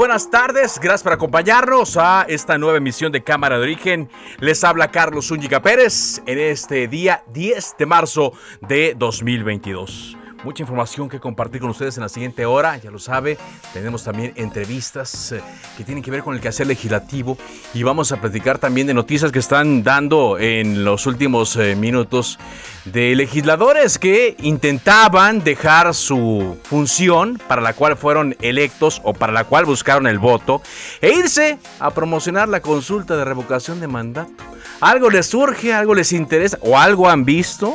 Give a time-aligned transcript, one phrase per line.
[0.00, 4.08] Buenas tardes, gracias por acompañarnos a esta nueva emisión de Cámara de Origen.
[4.38, 11.08] Les habla Carlos Zúñiga Pérez en este día 10 de marzo de 2022 mucha información
[11.08, 13.38] que compartir con ustedes en la siguiente hora, ya lo sabe.
[13.72, 15.40] Tenemos también entrevistas eh,
[15.76, 17.36] que tienen que ver con el quehacer legislativo
[17.74, 22.38] y vamos a platicar también de noticias que están dando en los últimos eh, minutos
[22.84, 29.44] de legisladores que intentaban dejar su función para la cual fueron electos o para la
[29.44, 30.62] cual buscaron el voto
[31.00, 34.32] e irse a promocionar la consulta de revocación de mandato.
[34.80, 37.74] Algo les surge, algo les interesa o algo han visto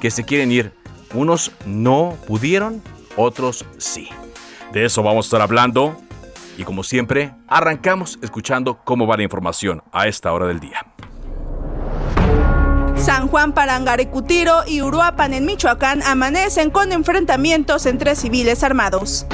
[0.00, 0.79] que se quieren ir
[1.14, 2.82] unos no pudieron,
[3.16, 4.08] otros sí.
[4.72, 5.96] De eso vamos a estar hablando
[6.60, 10.84] y como siempre, arrancamos escuchando cómo va la información a esta hora del día.
[12.96, 19.26] San Juan Parangarecutiro y Uruapan en Michoacán amanecen con enfrentamientos entre civiles armados.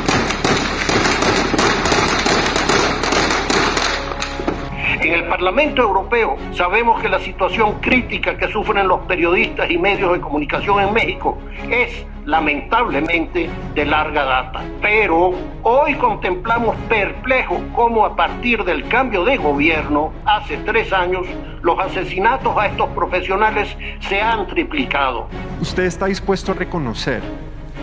[5.36, 10.80] Parlamento Europeo sabemos que la situación crítica que sufren los periodistas y medios de comunicación
[10.80, 11.36] en México
[11.70, 14.64] es lamentablemente de larga data.
[14.80, 21.26] Pero hoy contemplamos perplejos cómo a partir del cambio de gobierno hace tres años
[21.60, 23.76] los asesinatos a estos profesionales
[24.08, 25.28] se han triplicado.
[25.60, 27.20] ¿Usted está dispuesto a reconocer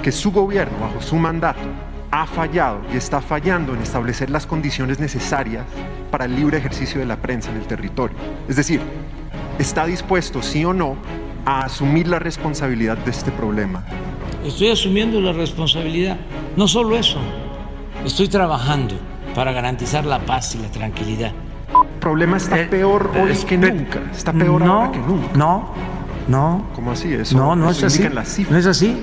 [0.02, 1.62] que su gobierno bajo su mandato
[2.14, 5.66] ha fallado y está fallando en establecer las condiciones necesarias
[6.12, 8.16] para el libre ejercicio de la prensa en el territorio.
[8.48, 8.82] Es decir,
[9.58, 10.96] está dispuesto, sí o no,
[11.44, 13.84] a asumir la responsabilidad de este problema.
[14.46, 16.18] Estoy asumiendo la responsabilidad.
[16.56, 17.18] No solo eso,
[18.06, 18.94] estoy trabajando
[19.34, 21.32] para garantizar la paz y la tranquilidad.
[21.72, 24.02] El problema está eh, peor hoy eh, que nunca.
[24.12, 25.36] Está peor ahora que nunca.
[25.36, 25.74] No,
[26.28, 26.68] no.
[26.76, 27.12] ¿Cómo así?
[27.12, 28.08] Eso, no, no es así.
[28.52, 29.00] No es así.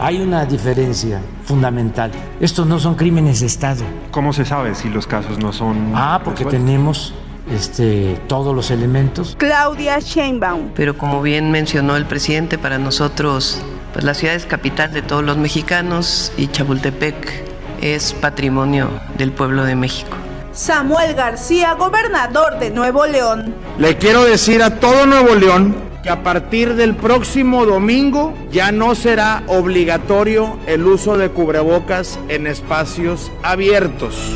[0.00, 2.12] Hay una diferencia fundamental.
[2.40, 3.82] Estos no son crímenes de Estado.
[4.12, 5.92] ¿Cómo se sabe si los casos no son...
[5.92, 7.14] Ah, porque tenemos
[7.50, 9.34] este, todos los elementos.
[9.38, 10.70] Claudia Sheinbaum.
[10.76, 13.60] Pero como bien mencionó el presidente, para nosotros
[13.92, 17.44] pues la ciudad es capital de todos los mexicanos y Chapultepec
[17.80, 20.16] es patrimonio del pueblo de México.
[20.52, 23.52] Samuel García, gobernador de Nuevo León.
[23.78, 29.42] Le quiero decir a todo Nuevo León a partir del próximo domingo ya no será
[29.46, 34.32] obligatorio el uso de cubrebocas en espacios abiertos.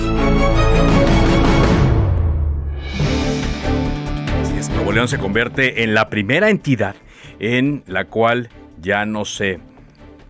[4.74, 6.94] Nuevo León se convierte en la primera entidad
[7.38, 8.48] en la cual
[8.80, 9.58] ya no se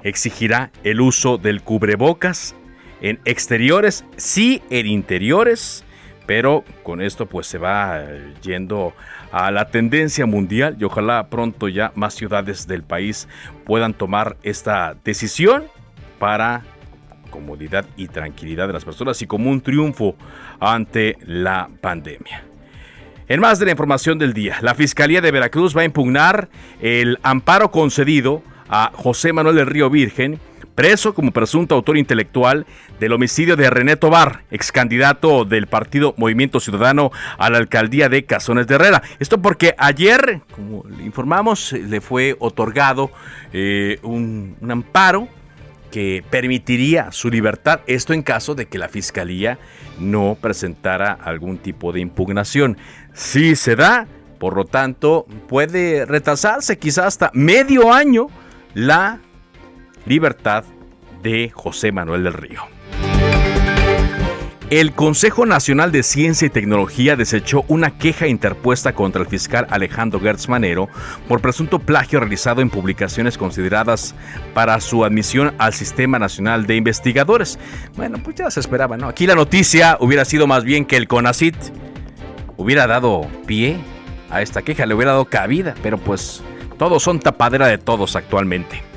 [0.03, 2.55] exigirá el uso del cubrebocas
[3.01, 5.85] en exteriores, sí en interiores,
[6.27, 8.05] pero con esto pues se va
[8.43, 8.95] yendo
[9.33, 13.27] a la tendencia mundial y ojalá pronto ya más ciudades del país
[13.65, 15.65] puedan tomar esta decisión
[16.19, 16.63] para
[17.31, 20.15] comodidad y tranquilidad de las personas y como un triunfo
[20.61, 22.45] ante la pandemia.
[23.27, 26.51] En más de la información del día, la Fiscalía de Veracruz va a impugnar
[26.81, 30.39] el amparo concedido a José Manuel del Río Virgen
[30.75, 32.67] preso como presunto autor intelectual
[32.99, 38.25] del homicidio de René Tobar, ex candidato del partido Movimiento Ciudadano a la alcaldía de
[38.25, 39.03] Cazones de Herrera.
[39.19, 43.11] Esto porque ayer, como le informamos, le fue otorgado
[43.53, 45.29] eh, un, un amparo
[45.91, 49.59] que permitiría su libertad, esto en caso de que la fiscalía
[49.99, 52.79] no presentara algún tipo de impugnación.
[53.13, 54.07] Si se da,
[54.39, 58.29] por lo tanto, puede retrasarse quizás hasta medio año
[58.73, 59.21] la
[60.07, 60.65] libertad
[61.23, 62.63] de José Manuel del Río.
[64.73, 70.19] El Consejo Nacional de Ciencia y Tecnología desechó una queja interpuesta contra el fiscal Alejandro
[70.19, 70.89] Gertz Manero
[71.29, 74.15] por presunto plagio realizado en publicaciones consideradas
[74.55, 77.59] para su admisión al Sistema Nacional de Investigadores.
[77.97, 79.09] Bueno, pues ya se esperaba, ¿no?
[79.09, 81.55] Aquí la noticia hubiera sido más bien que el CONACIT
[82.57, 83.77] hubiera dado pie
[84.31, 86.43] a esta queja, le hubiera dado cabida, pero pues
[86.79, 88.92] todos son tapadera de todos actualmente.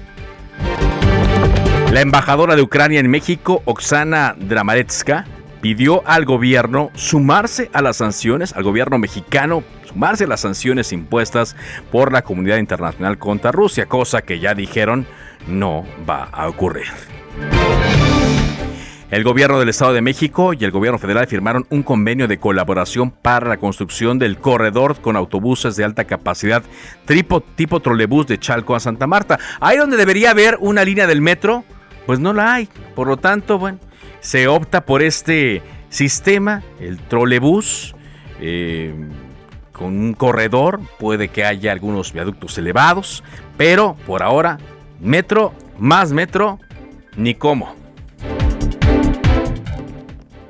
[1.96, 5.24] La embajadora de Ucrania en México, Oksana Dramaretska,
[5.62, 11.56] pidió al gobierno sumarse a las sanciones, al gobierno mexicano, sumarse a las sanciones impuestas
[11.94, 15.08] por la comunidad internacional contra Rusia, cosa que ya dijeron
[15.48, 16.88] no va a ocurrir.
[19.10, 23.12] El gobierno del Estado de México y el gobierno federal firmaron un convenio de colaboración
[23.12, 26.62] para la construcción del corredor con autobuses de alta capacidad
[27.06, 29.40] tipo, tipo trolebús de Chalco a Santa Marta.
[29.62, 31.64] Ahí donde debería haber una línea del metro,
[32.06, 32.70] pues no la hay.
[32.96, 33.80] Por lo tanto, bueno,
[34.20, 37.96] se opta por este sistema, el trolebús,
[38.40, 38.94] eh,
[39.72, 43.24] con un corredor, puede que haya algunos viaductos elevados,
[43.58, 44.58] pero por ahora,
[45.00, 46.60] metro, más metro,
[47.18, 47.76] ni cómo.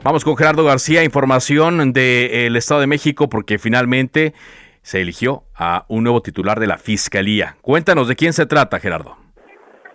[0.03, 4.35] Vamos con Gerardo García, información del Estado de México, porque finalmente
[4.83, 7.57] se eligió a un nuevo titular de la Fiscalía.
[7.61, 9.24] Cuéntanos de quién se trata, Gerardo.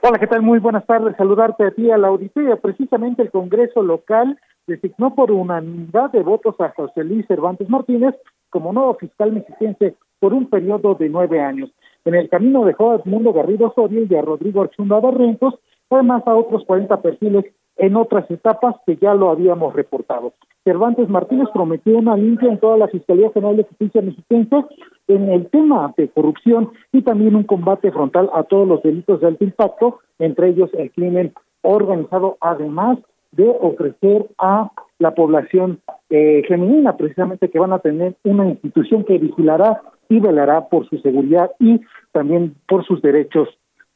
[0.03, 0.41] Hola, ¿qué tal?
[0.41, 1.15] Muy buenas tardes.
[1.19, 2.57] Saludarte a ti, a la auditoría.
[2.57, 8.15] Precisamente el Congreso local designó por unanimidad de votos a José Luis Cervantes Martínez
[8.49, 11.71] como nuevo fiscal mexiquense por un periodo de nueve años.
[12.07, 15.59] En el camino dejó a Edmundo Garrido Soria y a Rodrigo Archunda Barrientos,
[15.91, 17.45] además a otros 40 perfiles
[17.81, 20.35] en otras etapas que ya lo habíamos reportado.
[20.65, 24.67] Cervantes Martínez prometió una limpia en toda la Fiscalía General de Justicia Mexiquense
[25.09, 29.29] en el tema de corrupción y también un combate frontal a todos los delitos de
[29.29, 31.33] alto impacto, entre ellos el crimen
[31.63, 32.99] organizado, además
[33.33, 35.81] de ofrecer a la población
[36.11, 39.81] eh, femenina, precisamente que van a tener una institución que vigilará
[40.11, 41.81] y velará por su seguridad y
[42.13, 43.49] también por sus derechos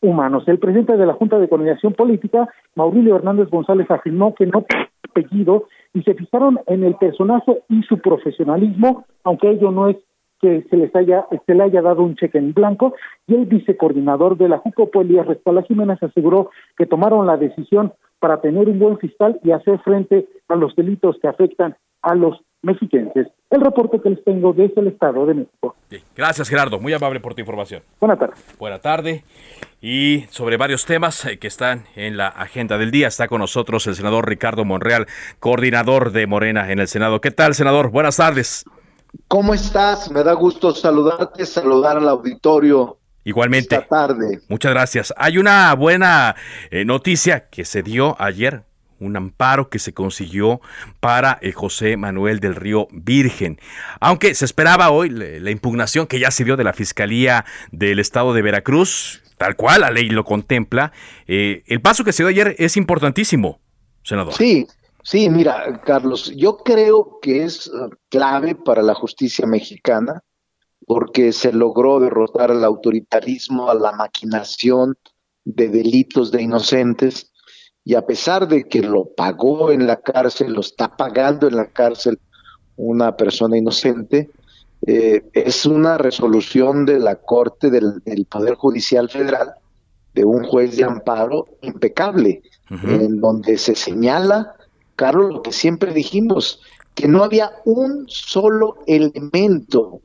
[0.04, 0.44] humanos.
[0.46, 4.64] El presidente de la Junta de Coordinación Política, Maurilio Hernández González, afirmó que no
[5.08, 9.96] apellido y se fijaron en el personaje y su profesionalismo, aunque ello no es
[10.40, 12.94] que se les haya se le haya dado un cheque en blanco
[13.26, 18.40] y el vicecoordinador de la JUCOPO, Elías Rescala Jiménez, aseguró que tomaron la decisión para
[18.40, 23.28] tener un buen fiscal y hacer frente a los delitos que afectan a los mexiquenses.
[23.50, 25.76] El reporte que les tengo desde el Estado de México.
[26.16, 26.80] Gracias, Gerardo.
[26.80, 27.82] Muy amable por tu información.
[28.00, 28.56] Buenas tardes.
[28.58, 29.22] Buenas tardes.
[29.86, 33.86] Y sobre varios temas eh, que están en la agenda del día, está con nosotros
[33.86, 35.06] el senador Ricardo Monreal,
[35.40, 37.20] coordinador de Morena en el Senado.
[37.20, 37.90] ¿Qué tal, senador?
[37.90, 38.64] Buenas tardes.
[39.28, 40.10] ¿Cómo estás?
[40.10, 42.96] Me da gusto saludarte, saludar al auditorio.
[43.24, 43.76] Igualmente.
[43.76, 44.40] Esta tarde.
[44.48, 45.12] Muchas gracias.
[45.18, 46.34] Hay una buena
[46.70, 48.62] eh, noticia que se dio ayer,
[49.00, 50.62] un amparo que se consiguió
[51.00, 53.60] para el José Manuel del Río Virgen.
[54.00, 58.32] Aunque se esperaba hoy la impugnación que ya se dio de la Fiscalía del Estado
[58.32, 60.90] de Veracruz, tal cual la ley lo contempla,
[61.26, 63.60] eh, el paso que se dio ayer es importantísimo,
[64.02, 64.32] senador.
[64.32, 64.66] Sí,
[65.02, 70.22] sí, mira, Carlos, yo creo que es uh, clave para la justicia mexicana
[70.86, 74.96] porque se logró derrotar al autoritarismo, a la maquinación
[75.44, 77.30] de delitos de inocentes
[77.84, 81.66] y a pesar de que lo pagó en la cárcel, lo está pagando en la
[81.66, 82.18] cárcel
[82.76, 84.30] una persona inocente,
[84.86, 89.54] eh, es una resolución de la Corte del, Poder Judicial Federal,
[90.12, 94.54] de un juez de amparo impecable, en donde se señala,
[94.96, 96.60] Carlos, lo que siempre dijimos,
[96.94, 100.00] que no había un solo elemento.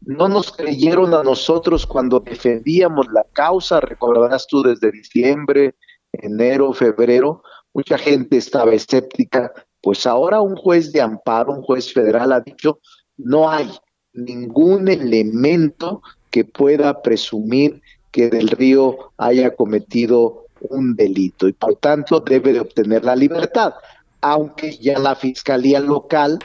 [0.00, 5.76] No nos creyeron a nosotros cuando defendíamos la causa, recordarás tú desde diciembre,
[6.12, 12.32] enero, febrero, mucha gente estaba escéptica, pues ahora un juez de amparo, un juez federal
[12.32, 12.80] ha dicho,
[13.16, 13.70] no hay
[14.14, 22.20] ningún elemento que pueda presumir que Del Río haya cometido un delito y por tanto
[22.20, 23.74] debe de obtener la libertad,
[24.20, 26.38] aunque ya la Fiscalía Local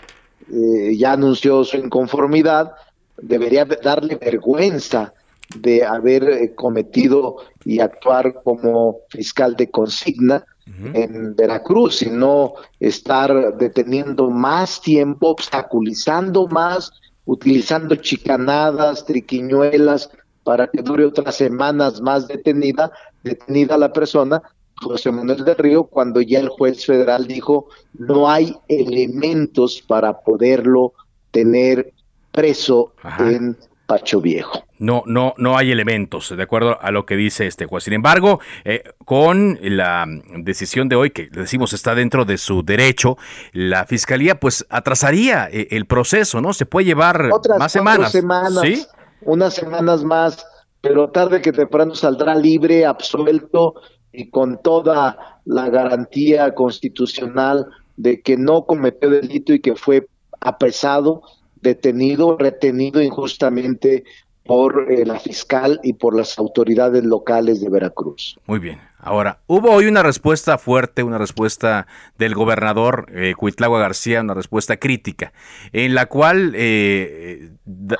[0.51, 2.71] eh, ya anunció su inconformidad,
[3.17, 5.13] debería darle vergüenza
[5.55, 10.45] de haber eh, cometido y actuar como fiscal de consigna
[10.93, 16.91] en Veracruz, y no estar deteniendo más tiempo, obstaculizando más,
[17.27, 20.09] utilizando chicanadas, triquiñuelas,
[20.43, 22.91] para que dure otras semanas más detenida,
[23.21, 24.41] detenida la persona,
[24.81, 30.93] José Manuel del Río, cuando ya el juez federal dijo no hay elementos para poderlo
[31.31, 31.93] tener
[32.31, 33.57] preso en
[33.87, 34.63] Pacho Viejo.
[34.79, 37.83] No, no, no hay elementos, de acuerdo a lo que dice este juez.
[37.83, 40.05] Sin embargo, eh, con la
[40.37, 43.17] decisión de hoy, que decimos está dentro de su derecho,
[43.53, 46.53] la fiscalía pues atrasaría eh, el proceso, ¿no?
[46.53, 48.11] Se puede llevar más semanas.
[48.11, 48.85] semanas ¿sí?
[49.21, 50.45] Unas semanas más,
[50.81, 53.75] pero tarde que temprano saldrá libre, absuelto
[54.11, 60.07] y con toda la garantía constitucional de que no cometió delito y que fue
[60.39, 61.23] apresado,
[61.61, 64.03] detenido, retenido injustamente
[64.47, 68.39] por eh, la fiscal y por las autoridades locales de Veracruz.
[68.47, 68.79] Muy bien.
[68.99, 71.87] Ahora, hubo hoy una respuesta fuerte, una respuesta
[72.17, 75.33] del gobernador eh, Cuitlagua García, una respuesta crítica,
[75.71, 77.51] en la cual eh,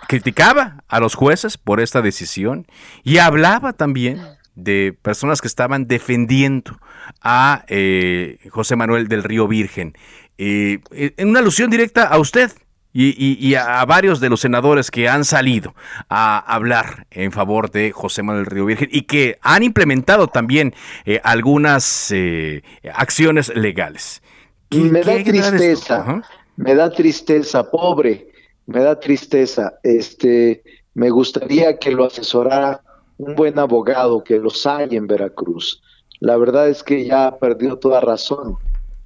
[0.08, 2.66] criticaba a los jueces por esta decisión
[3.04, 4.20] y hablaba también
[4.56, 6.80] de personas que estaban defendiendo
[7.22, 9.96] a eh, José Manuel del Río Virgen,
[10.39, 12.51] en una alusión directa a usted,
[13.00, 15.75] y, a, varios de los senadores que han salido
[16.10, 20.74] a hablar en favor de José Manuel Río Virgen y que han implementado también
[21.06, 22.63] eh, algunas eh,
[22.94, 24.24] acciones legales.
[24.72, 26.22] Me da tristeza,
[26.56, 28.30] me da tristeza, pobre,
[28.66, 29.75] me da tristeza.
[29.84, 30.63] Este,
[30.96, 32.82] me gustaría que lo asesorara
[33.20, 35.84] un buen abogado, que los hay en Veracruz.
[36.20, 38.58] La verdad es que ya perdió toda razón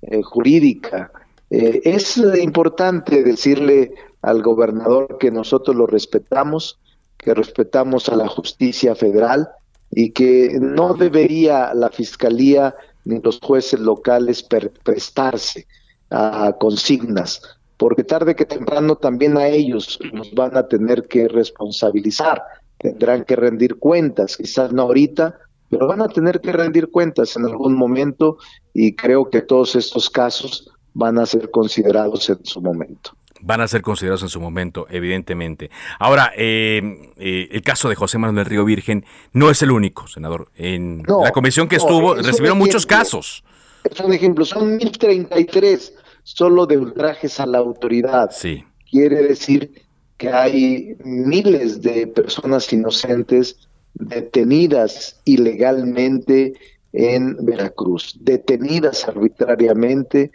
[0.01, 1.12] eh, jurídica
[1.51, 6.79] eh, es importante decirle al gobernador que nosotros lo respetamos,
[7.17, 9.50] que respetamos a la justicia federal
[9.91, 14.48] y que no debería la fiscalía ni los jueces locales
[14.84, 15.67] prestarse
[16.10, 17.41] a consignas,
[17.75, 22.41] porque tarde que temprano también a ellos nos van a tener que responsabilizar,
[22.77, 25.38] tendrán que rendir cuentas, quizás no ahorita,
[25.70, 28.38] pero van a tener que rendir cuentas en algún momento
[28.74, 33.12] y creo que todos estos casos van a ser considerados en su momento.
[33.41, 35.71] Van a ser considerados en su momento, evidentemente.
[35.98, 40.50] Ahora, eh, eh, el caso de José Manuel Río Virgen no es el único, senador.
[40.55, 43.43] En la comisión que estuvo recibieron muchos casos.
[43.83, 45.93] Es un ejemplo, son 1033
[46.24, 48.29] solo de ultrajes a la autoridad.
[48.31, 48.63] Sí.
[48.89, 49.71] Quiere decir
[50.17, 53.57] que hay miles de personas inocentes
[53.95, 56.53] detenidas ilegalmente
[56.93, 60.31] en Veracruz, detenidas arbitrariamente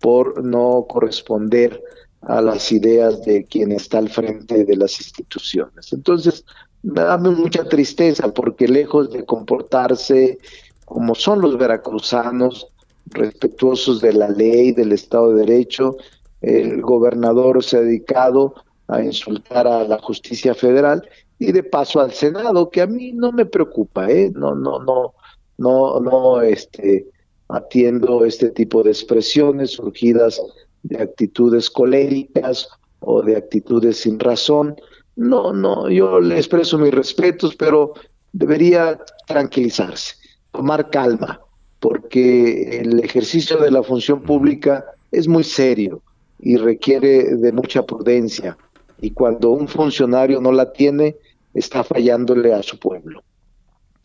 [0.00, 1.82] por no corresponder
[2.22, 5.92] a las ideas de quien está al frente de las instituciones.
[5.92, 6.44] Entonces,
[6.82, 10.38] me da mucha tristeza porque lejos de comportarse
[10.84, 12.66] como son los veracruzanos,
[13.06, 15.96] respetuosos de la ley, del Estado de Derecho,
[16.40, 18.54] el gobernador se ha dedicado
[18.88, 23.30] a insultar a la justicia federal y de paso al Senado, que a mí no
[23.30, 24.32] me preocupa, ¿eh?
[24.34, 25.14] No, no, no,
[25.58, 27.06] no, no, este,
[27.52, 30.40] atiendo este tipo de expresiones surgidas
[30.82, 32.68] de actitudes coléricas
[33.00, 34.76] o de actitudes sin razón.
[35.16, 37.94] No, no, yo le expreso mis respetos, pero
[38.32, 40.14] debería tranquilizarse,
[40.52, 41.40] tomar calma,
[41.78, 46.02] porque el ejercicio de la función pública es muy serio
[46.38, 48.56] y requiere de mucha prudencia.
[49.00, 51.16] Y cuando un funcionario no la tiene,
[51.54, 53.22] está fallándole a su pueblo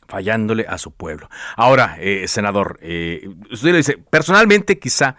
[0.07, 1.29] fallándole a su pueblo.
[1.55, 5.15] Ahora, eh, senador, eh, usted le dice, personalmente quizá,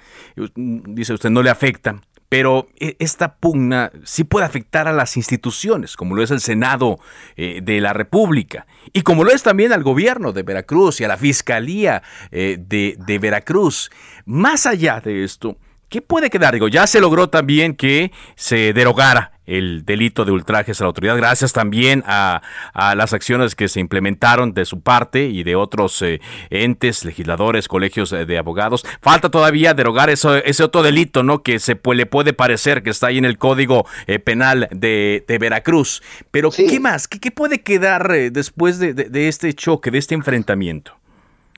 [0.55, 5.97] dice usted, no le afecta, pero eh, esta pugna sí puede afectar a las instituciones,
[5.97, 6.99] como lo es el Senado
[7.37, 11.17] de la República, y como lo es también al gobierno de Veracruz y a la
[11.17, 13.91] Fiscalía de Veracruz.
[14.25, 15.57] Más allá de esto,
[15.89, 16.55] ¿qué puede quedar?
[16.55, 21.17] Digo, ya se logró también que se derogara el delito de ultrajes a la autoridad,
[21.17, 22.43] gracias también a,
[22.75, 28.13] las acciones que se implementaron de su parte y de otros eh, entes, legisladores, colegios
[28.13, 28.85] eh, de abogados.
[29.01, 31.43] Falta todavía derogar eso, ese otro delito, ¿no?
[31.43, 36.03] Que se le puede parecer que está ahí en el Código eh, Penal de, Veracruz.
[36.31, 37.07] Pero, ¿qué más?
[37.07, 40.93] ¿Qué, puede quedar después de, este choque, de este enfrentamiento?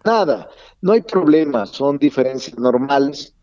[0.05, 0.49] Nada,
[0.81, 3.35] no hay problema, son diferencias normales.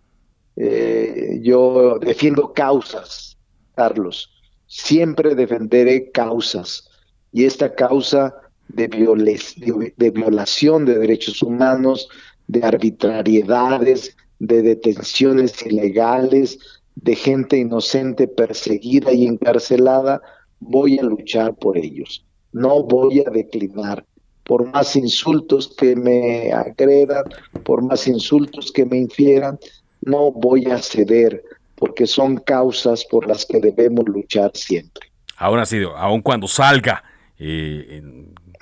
[0.56, 3.38] Yo defiendo causas,
[3.76, 4.36] Carlos
[4.68, 6.90] siempre defenderé causas
[7.32, 8.36] y esta causa
[8.68, 12.10] de, de, violación de derechos humanos,
[12.48, 16.60] de arbitrariedades, de detenciones ilegales,
[16.96, 20.22] de gente inocente perseguida y encarcelada,
[20.60, 22.26] voy a luchar por ellos.
[22.52, 24.06] No voy a declinar.
[24.46, 27.26] Por más insultos que me agredan,
[27.64, 29.58] por más insultos que me infieran,
[30.06, 31.44] no voy a ceder
[31.76, 35.12] porque son causas por las que debemos luchar siempre.
[35.38, 37.04] Aún así, aun cuando salga.
[37.38, 38.02] Eh,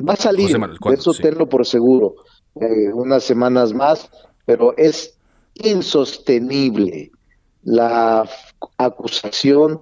[0.07, 0.57] Va a salir,
[0.91, 2.15] eso tenlo por seguro,
[2.59, 4.09] eh, unas semanas más,
[4.45, 5.15] pero es
[5.53, 7.11] insostenible
[7.63, 8.27] la
[8.77, 9.81] acusación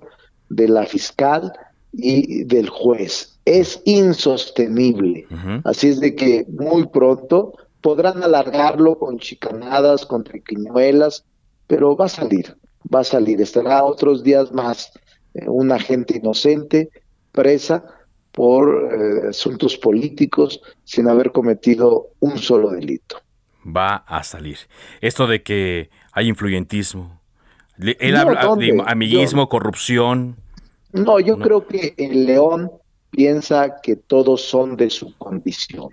[0.49, 1.53] de la fiscal
[1.93, 3.39] y del juez.
[3.45, 5.25] Es insostenible.
[5.63, 11.23] Así es de que muy pronto podrán alargarlo con chicanadas, con triquiñuelas,
[11.71, 12.53] pero va a salir,
[12.93, 13.39] va a salir.
[13.39, 14.91] Estará otros días más
[15.33, 16.89] eh, una gente inocente
[17.31, 17.85] presa
[18.33, 23.21] por eh, asuntos políticos sin haber cometido un solo delito.
[23.65, 24.57] Va a salir.
[24.99, 27.21] Esto de que hay influyentismo,
[27.77, 30.35] él habla de amiguismo, corrupción.
[30.91, 32.69] No, yo creo que el León
[33.11, 35.87] piensa que todos son de su condición.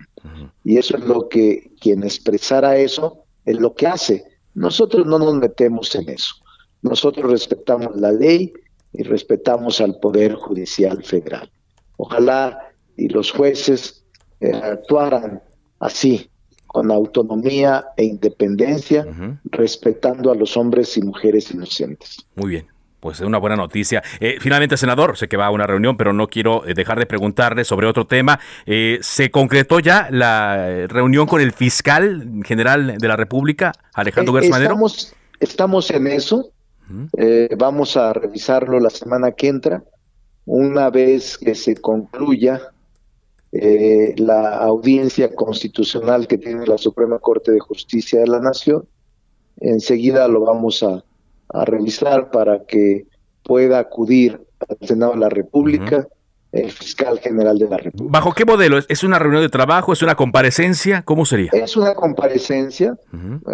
[0.65, 4.38] Y eso es lo que quien expresara eso es lo que hace.
[4.53, 6.35] Nosotros no nos metemos en eso.
[6.81, 8.53] Nosotros respetamos la ley
[8.93, 11.49] y respetamos al Poder Judicial Federal.
[11.97, 14.05] Ojalá y los jueces
[14.39, 15.41] eh, actuaran
[15.79, 16.29] así,
[16.67, 19.05] con autonomía e independencia,
[19.45, 22.17] respetando a los hombres y mujeres inocentes.
[22.35, 22.67] Muy bien.
[22.99, 24.03] Pues es una buena noticia.
[24.19, 27.05] Eh, finalmente, senador, sé que va a una reunión, pero no quiero eh, dejar de
[27.05, 28.39] preguntarle sobre otro tema.
[29.01, 35.15] ¿Se concretó ya la reunión con el fiscal general de la República, Alejandro Gertz Estamos,
[35.39, 36.51] estamos en eso.
[37.57, 39.83] vamos a revisarlo la semana que entra
[40.45, 42.59] una vez que se concluya
[43.51, 48.87] eh, la audiencia constitucional que tiene la Suprema Corte de Justicia de la Nación,
[49.57, 51.03] enseguida lo vamos a,
[51.65, 53.05] revisar para que
[53.43, 56.07] pueda acudir al Senado de la República.
[56.51, 58.11] el fiscal general de la República.
[58.11, 58.79] ¿Bajo qué modelo?
[58.87, 59.93] ¿Es una reunión de trabajo?
[59.93, 61.03] ¿Es una comparecencia?
[61.03, 61.51] ¿Cómo sería?
[61.53, 62.97] Es una comparecencia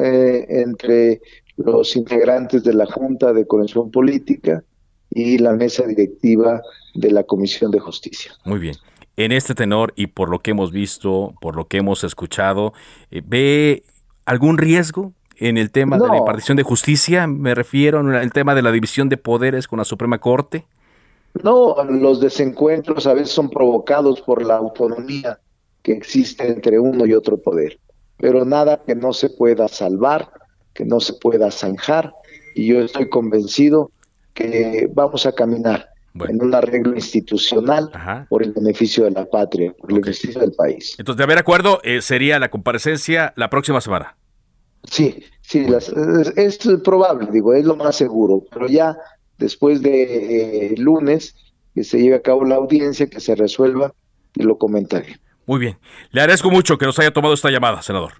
[0.01, 1.19] eh, entre
[1.57, 4.63] los integrantes de la Junta de Conexión Política
[5.09, 6.61] y la mesa directiva
[6.93, 8.31] de la Comisión de Justicia.
[8.45, 8.75] Muy bien.
[9.17, 12.73] En este tenor y por lo que hemos visto, por lo que hemos escuchado,
[13.11, 13.83] eh, ¿ve
[14.25, 17.27] algún riesgo en el tema de la impartición de justicia?
[17.27, 20.65] Me refiero al tema de la división de poderes con la Suprema Corte.
[21.43, 25.39] No, los desencuentros a veces son provocados por la autonomía
[25.81, 27.79] que existe entre uno y otro poder,
[28.17, 30.29] pero nada que no se pueda salvar,
[30.73, 32.13] que no se pueda zanjar,
[32.55, 33.91] y yo estoy convencido
[34.33, 35.89] que vamos a caminar
[36.27, 37.91] en un arreglo institucional
[38.29, 40.95] por el beneficio de la patria, por el beneficio del país.
[40.97, 44.15] Entonces, de haber acuerdo, eh, sería la comparecencia la próxima semana.
[44.89, 45.65] Sí, sí,
[46.35, 48.97] es, probable, digo, es lo más seguro, pero ya
[49.37, 51.35] después de eh, lunes
[51.73, 53.93] que se lleve a cabo la audiencia, que se resuelva
[54.35, 55.19] y lo comentaré.
[55.45, 55.77] Muy bien,
[56.11, 58.13] le agradezco mucho que nos haya tomado esta llamada, senador.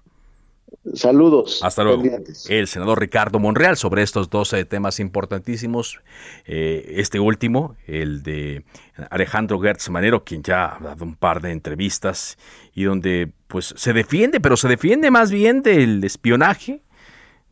[0.94, 1.60] Saludos.
[1.62, 2.02] Hasta luego.
[2.48, 6.00] El senador Ricardo Monreal sobre estos 12 temas importantísimos.
[6.46, 8.64] Eh, este último, el de
[9.10, 12.38] Alejandro Gertz Manero, quien ya ha dado un par de entrevistas
[12.74, 16.82] y donde pues se defiende, pero se defiende más bien del espionaje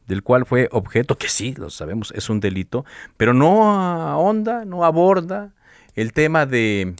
[0.06, 2.84] del cual fue objeto, que sí, lo sabemos, es un delito,
[3.16, 5.54] pero no ahonda, no aborda
[5.94, 6.94] el tema de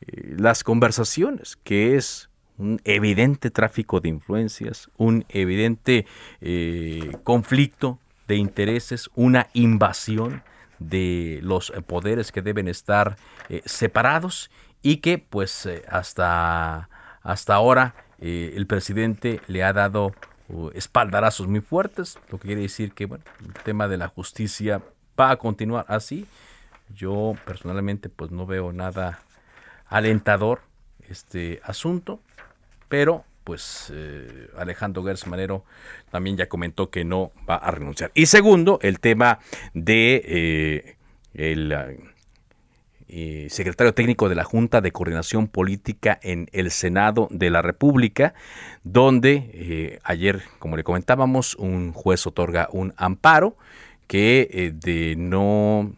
[0.00, 6.06] eh, las conversaciones, que es un evidente tráfico de influencias, un evidente
[6.40, 10.42] eh, conflicto de intereses, una invasión
[10.78, 13.16] de los poderes que deben estar
[13.48, 14.50] eh, separados
[14.82, 16.88] y que pues eh, hasta,
[17.22, 20.14] hasta ahora el presidente le ha dado
[20.48, 24.80] uh, espaldarazos muy fuertes, lo que quiere decir que bueno, el tema de la justicia
[25.20, 26.26] va a continuar así.
[26.94, 29.18] Yo personalmente pues no veo nada
[29.88, 30.62] alentador
[31.06, 32.20] este asunto
[32.88, 35.64] pero pues eh, Alejandro Gertz Manero
[36.10, 38.10] también ya comentó que no va a renunciar.
[38.14, 39.38] Y segundo, el tema
[39.74, 40.96] de eh,
[41.34, 41.74] el
[43.08, 48.34] eh, secretario técnico de la Junta de Coordinación Política en el Senado de la República,
[48.82, 53.56] donde ayer, como le comentábamos, un juez otorga un amparo
[54.06, 55.92] que de no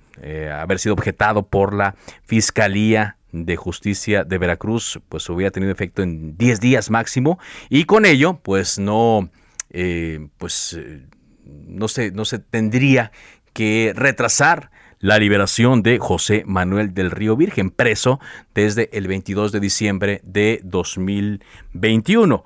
[0.53, 1.95] haber sido objetado por la
[2.25, 8.07] Fiscalía de Justicia de Veracruz pues hubiera tenido efecto en 10 días máximo y con
[8.07, 9.31] ello pues no
[9.71, 11.07] eh, pues eh,
[11.45, 13.13] no se no se tendría
[13.53, 18.19] que retrasar la liberación de José Manuel del Río Virgen, preso
[18.55, 22.45] desde el 22 de diciembre de 2021.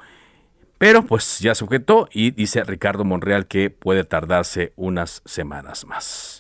[0.79, 6.40] Pero pues ya se objetó y dice Ricardo Monreal que puede tardarse unas semanas más.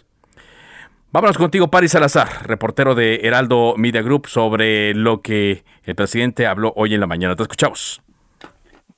[1.12, 6.72] Vámonos contigo, Paris Salazar, reportero de Heraldo Media Group, sobre lo que el presidente habló
[6.76, 7.34] hoy en la mañana.
[7.34, 8.00] Te escuchamos.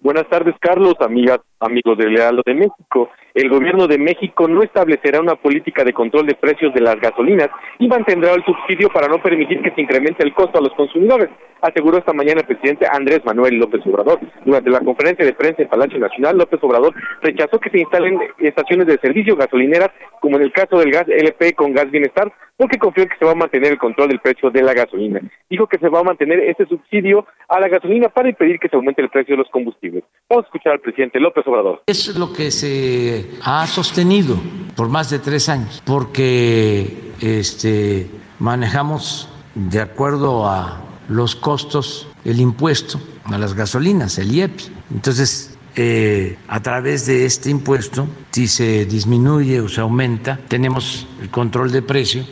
[0.03, 3.11] Buenas tardes, Carlos, amigas, amigos del Heraldo de México.
[3.35, 7.49] el gobierno de México no establecerá una política de control de precios de las gasolinas
[7.79, 11.31] y mantendrá el subsidio para no permitir que se incremente el costo a los consumidores,
[11.61, 14.19] aseguró esta mañana el presidente Andrés Manuel López Obrador.
[14.45, 18.89] Durante la conferencia de prensa en Palacio Nacional, López Obrador rechazó que se instalen estaciones
[18.89, 23.03] de servicio gasolineras, como en el caso del gas LP con gas bienestar, porque confió
[23.03, 25.21] en que se va a mantener el control del precio de la gasolina.
[25.51, 28.77] Dijo que se va a mantener este subsidio a la gasolina para impedir que se
[28.77, 30.05] aumente el precio de los combustibles.
[30.31, 31.83] Vamos a escuchar al presidente López Obrador.
[31.89, 34.37] Es lo que se ha sostenido
[34.77, 36.87] por más de tres años, porque
[37.21, 38.07] este,
[38.39, 44.71] manejamos de acuerdo a los costos el impuesto a las gasolinas, el IEPS.
[44.93, 51.29] Entonces, eh, a través de este impuesto, si se disminuye o se aumenta, tenemos el
[51.29, 52.25] control de precio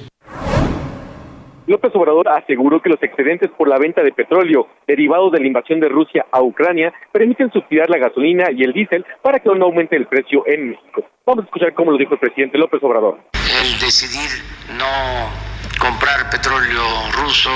[1.71, 5.79] López Obrador aseguró que los excedentes por la venta de petróleo derivados de la invasión
[5.79, 9.95] de Rusia a Ucrania permiten subsidiar la gasolina y el diésel para que no aumente
[9.95, 11.05] el precio en México.
[11.25, 13.21] Vamos a escuchar cómo lo dijo el presidente López Obrador.
[13.63, 14.43] El decidir
[14.77, 15.31] no
[15.79, 16.83] comprar petróleo
[17.23, 17.53] ruso,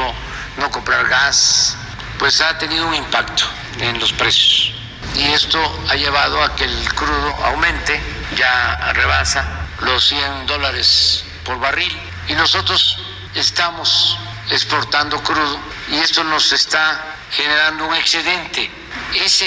[0.61, 1.77] no comprar gas,
[2.21, 3.43] pues ha tenido un impacto
[3.81, 4.79] en los precios.
[5.19, 5.59] Y esto
[5.91, 7.99] ha llevado a que el crudo aumente,
[8.37, 11.91] ya rebasa los 100 dólares por barril.
[12.29, 14.19] Y nosotros estamos
[14.51, 15.59] exportando crudo
[15.91, 18.69] y esto nos está generando un excedente.
[19.15, 19.47] Ese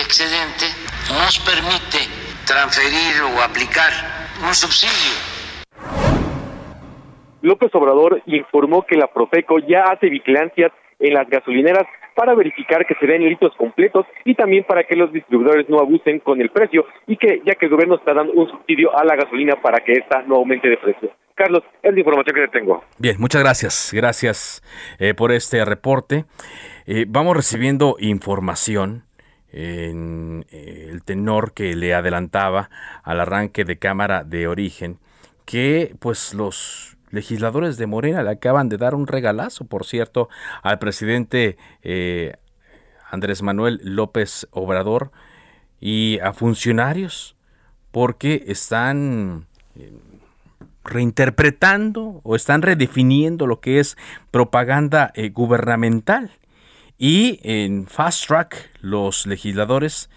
[0.00, 0.66] excedente
[1.10, 1.98] nos permite
[2.46, 3.92] transferir o aplicar
[4.46, 5.38] un subsidio.
[7.42, 12.96] López Obrador informó que la Profeco ya hace vigilancias en las gasolineras para verificar que
[12.96, 16.84] se den litros completos y también para que los distribuidores no abusen con el precio
[17.06, 19.92] y que ya que el gobierno está dando un subsidio a la gasolina para que
[19.92, 21.12] ésta no aumente de precio.
[21.38, 22.84] Carlos, es la información que tengo.
[22.98, 23.90] Bien, muchas gracias.
[23.94, 24.60] Gracias
[24.98, 26.24] eh, por este reporte.
[26.84, 29.04] Eh, vamos recibiendo información
[29.52, 32.70] en eh, el tenor que le adelantaba
[33.04, 34.98] al arranque de Cámara de Origen,
[35.46, 40.28] que pues los legisladores de Morena le acaban de dar un regalazo, por cierto,
[40.62, 41.56] al presidente
[43.10, 45.12] Andrés Manuel López Obrador
[45.80, 47.36] y a funcionarios,
[47.92, 49.46] porque están
[50.88, 53.96] reinterpretando o están redefiniendo lo que es
[54.30, 56.30] propaganda eh, gubernamental.
[56.98, 60.10] Y en Fast Track, los legisladores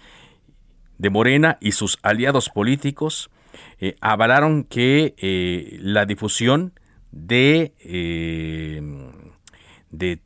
[0.98, 3.30] de Morena y sus aliados políticos
[3.78, 6.72] eh, avalaron que eh, la difusión
[7.12, 7.74] de,
[9.88, 10.20] de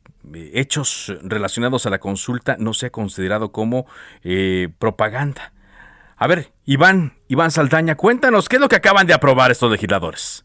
[0.53, 3.85] hechos relacionados a la consulta no sea considerado como
[4.79, 5.51] propaganda.
[6.19, 10.43] A ver, Iván, Iván Saldaña, cuéntanos, ¿qué es lo que acaban de aprobar estos legisladores?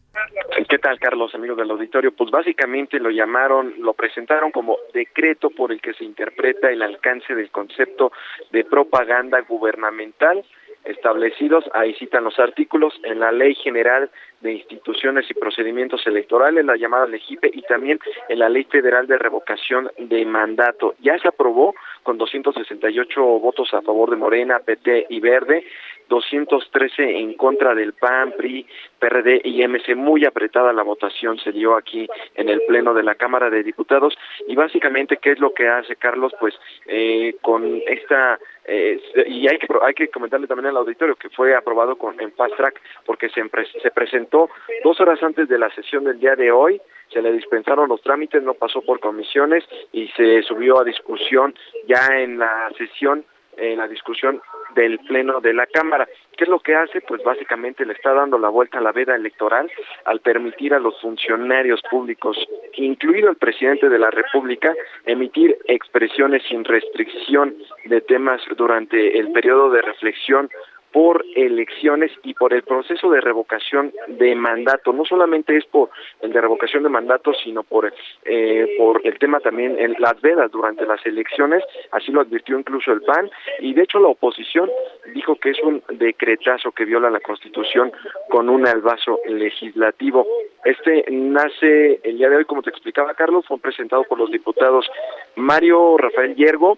[0.69, 2.11] ¿Qué tal, Carlos, amigos del auditorio?
[2.15, 7.33] Pues básicamente lo llamaron, lo presentaron como decreto por el que se interpreta el alcance
[7.33, 8.11] del concepto
[8.51, 10.43] de propaganda gubernamental
[10.85, 14.09] establecidos, ahí citan los artículos, en la Ley General
[14.41, 19.17] de Instituciones y Procedimientos Electorales, la llamada LEGIPE, y también en la Ley Federal de
[19.17, 20.95] Revocación de Mandato.
[20.99, 25.65] Ya se aprobó con 268 votos a favor de Morena, PT y Verde,
[26.09, 28.65] 213 en contra del PAN, PRI,
[28.99, 29.95] PRD y MC.
[29.95, 34.17] Muy apretada la votación se dio aquí en el Pleno de la Cámara de Diputados.
[34.47, 36.33] Y básicamente, ¿qué es lo que hace Carlos?
[36.39, 36.53] Pues
[36.87, 41.53] eh, con esta eh, y hay que hay que comentarle también al auditorio que fue
[41.53, 43.43] aprobado con en fast track porque se,
[43.81, 44.49] se presentó
[44.85, 48.41] dos horas antes de la sesión del día de hoy se le dispensaron los trámites
[48.41, 51.53] no pasó por comisiones y se subió a discusión
[51.87, 53.25] ya en la sesión
[53.57, 54.41] en la discusión
[54.75, 56.07] del Pleno de la Cámara.
[56.37, 57.01] ¿Qué es lo que hace?
[57.01, 59.71] Pues básicamente le está dando la vuelta a la veda electoral
[60.05, 62.37] al permitir a los funcionarios públicos,
[62.75, 64.73] incluido el presidente de la República,
[65.05, 67.55] emitir expresiones sin restricción
[67.85, 70.49] de temas durante el periodo de reflexión
[70.93, 74.93] por elecciones y por el proceso de revocación de mandato.
[74.93, 75.89] No solamente es por
[76.21, 77.91] el de revocación de mandato, sino por,
[78.23, 82.91] eh, por el tema también en las vedas durante las elecciones, así lo advirtió incluso
[82.91, 83.29] el PAN,
[83.59, 84.69] y de hecho la oposición
[85.13, 87.91] dijo que es un decretazo que viola la Constitución
[88.29, 90.27] con un albazo legislativo.
[90.63, 94.89] Este nace el día de hoy, como te explicaba Carlos, fue presentado por los diputados
[95.35, 96.77] Mario Rafael Yergo,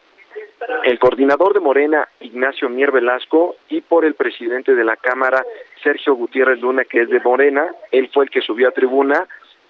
[0.83, 5.43] el coordinador de Morena, Ignacio Mier Velasco, y por el presidente de la Cámara,
[5.83, 7.69] Sergio Gutiérrez Luna, que es de Morena.
[7.91, 9.27] Él fue el que subió a tribuna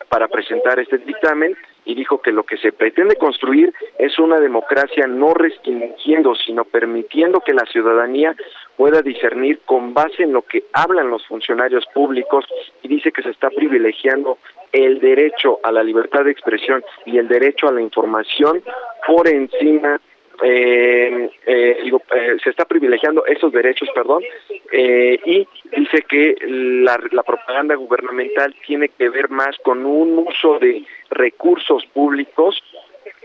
[0.09, 5.07] para presentar este dictamen y dijo que lo que se pretende construir es una democracia
[5.07, 8.35] no restringiendo, sino permitiendo que la ciudadanía
[8.75, 12.45] pueda discernir con base en lo que hablan los funcionarios públicos
[12.81, 14.37] y dice que se está privilegiando
[14.71, 18.61] el derecho a la libertad de expresión y el derecho a la información
[19.07, 20.01] por encima
[20.43, 24.23] eh, eh, eh, se está privilegiando esos derechos, perdón,
[24.71, 30.83] y dice que la, la, propaganda gubernamental tiene que ver más con un uso de
[31.09, 32.61] recursos públicos,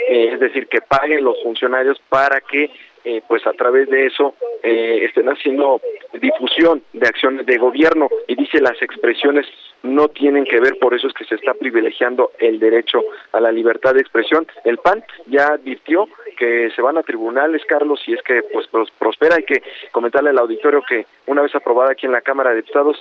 [0.08, 2.70] es decir, que paguen los funcionarios para que
[3.02, 5.80] eh, pues a través de eso eh, estén haciendo
[6.20, 9.46] difusión de acciones de gobierno y dice las expresiones
[9.82, 13.50] no tienen que ver, por eso es que se está privilegiando el derecho a la
[13.50, 14.46] libertad de expresión.
[14.64, 16.08] El PAN ya advirtió
[16.40, 18.66] que se van a tribunales, Carlos, y es que pues
[18.98, 19.36] prospera.
[19.36, 22.96] Hay que comentarle al auditorio que una vez aprobada aquí en la Cámara de Diputados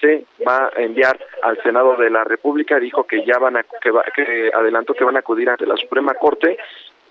[0.00, 2.78] se va a enviar al Senado de la República.
[2.78, 5.76] Dijo que ya van a que, va, que adelantó que van a acudir ante la
[5.76, 6.56] Suprema Corte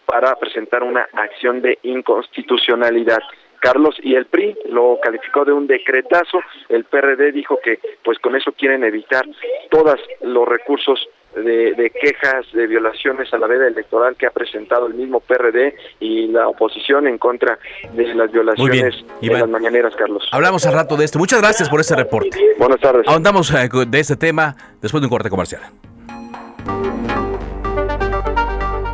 [0.06, 3.20] para presentar una acción de inconstitucionalidad.
[3.60, 8.36] Carlos y el PRI lo calificó de un decretazo, el PRD dijo que pues con
[8.36, 9.26] eso quieren evitar
[9.70, 14.94] todos los recursos de, quejas de violaciones a la veda electoral que ha presentado el
[14.94, 17.58] mismo PRD y la oposición en contra
[17.94, 20.28] de las violaciones de las mañaneras, Carlos.
[20.32, 21.20] Hablamos al rato de esto.
[21.20, 22.38] Muchas gracias por este reporte.
[22.58, 23.08] Buenas tardes.
[23.08, 25.62] Ahondamos eh, de este tema después de un corte comercial.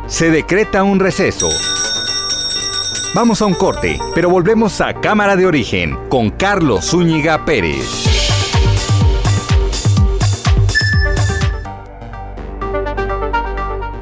[0.06, 1.48] Se decreta un receso.
[3.14, 8.09] Vamos a un corte, pero volvemos a Cámara de Origen con Carlos Zúñiga Pérez.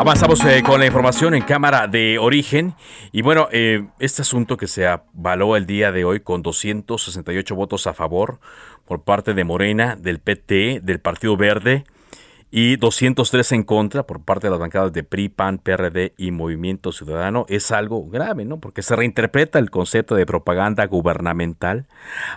[0.00, 2.72] Avanzamos eh, con la información en cámara de origen.
[3.12, 7.86] Y bueno, eh, este asunto que se avaló el día de hoy con 268 votos
[7.86, 8.40] a favor,
[8.86, 11.84] por parte de Morena, del PT, del Partido Verde
[12.50, 16.92] y 203 en contra por parte de las bancadas de PRI, PAN, PRD y Movimiento
[16.92, 18.58] Ciudadano es algo grave, ¿no?
[18.58, 21.86] Porque se reinterpreta el concepto de propaganda gubernamental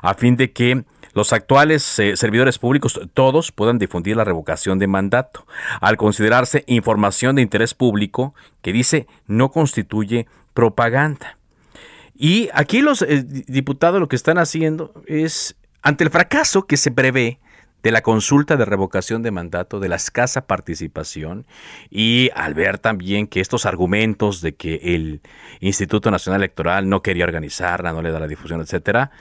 [0.01, 4.87] a fin de que los actuales eh, servidores públicos todos puedan difundir la revocación de
[4.87, 5.45] mandato,
[5.81, 11.37] al considerarse información de interés público que dice no constituye propaganda.
[12.15, 16.91] Y aquí los eh, diputados lo que están haciendo es ante el fracaso que se
[16.91, 17.39] prevé
[17.83, 21.45] de la consulta de revocación de mandato, de la escasa participación
[21.89, 25.21] y al ver también que estos argumentos de que el
[25.59, 29.11] Instituto Nacional Electoral no quería organizarla, no le da la difusión, etcétera,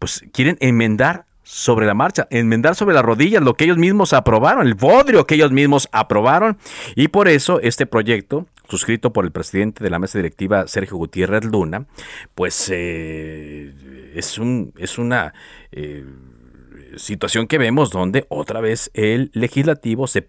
[0.00, 4.66] pues quieren enmendar sobre la marcha, enmendar sobre las rodillas lo que ellos mismos aprobaron,
[4.66, 6.58] el bodrio que ellos mismos aprobaron.
[6.94, 11.46] Y por eso este proyecto suscrito por el presidente de la mesa directiva Sergio Gutiérrez
[11.46, 11.86] Luna,
[12.34, 15.32] pues eh, es, un, es una
[15.72, 16.04] eh,
[16.96, 20.28] situación que vemos donde otra vez el legislativo se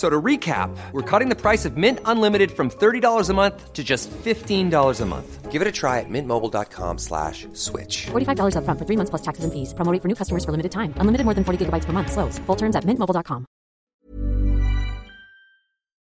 [0.00, 3.84] So to recap, we're cutting the price of Mint Unlimited from $30 a month to
[3.84, 5.52] just $15 a month.
[5.52, 8.06] Give it a try at mintmobile.com slash switch.
[8.06, 9.74] $45 up front for three months plus taxes and fees.
[9.74, 10.94] Promo for new customers for limited time.
[11.00, 12.12] Unlimited more than 40 gigabytes per month.
[12.12, 12.38] Slows.
[12.46, 13.44] Full terms at mintmobile.com.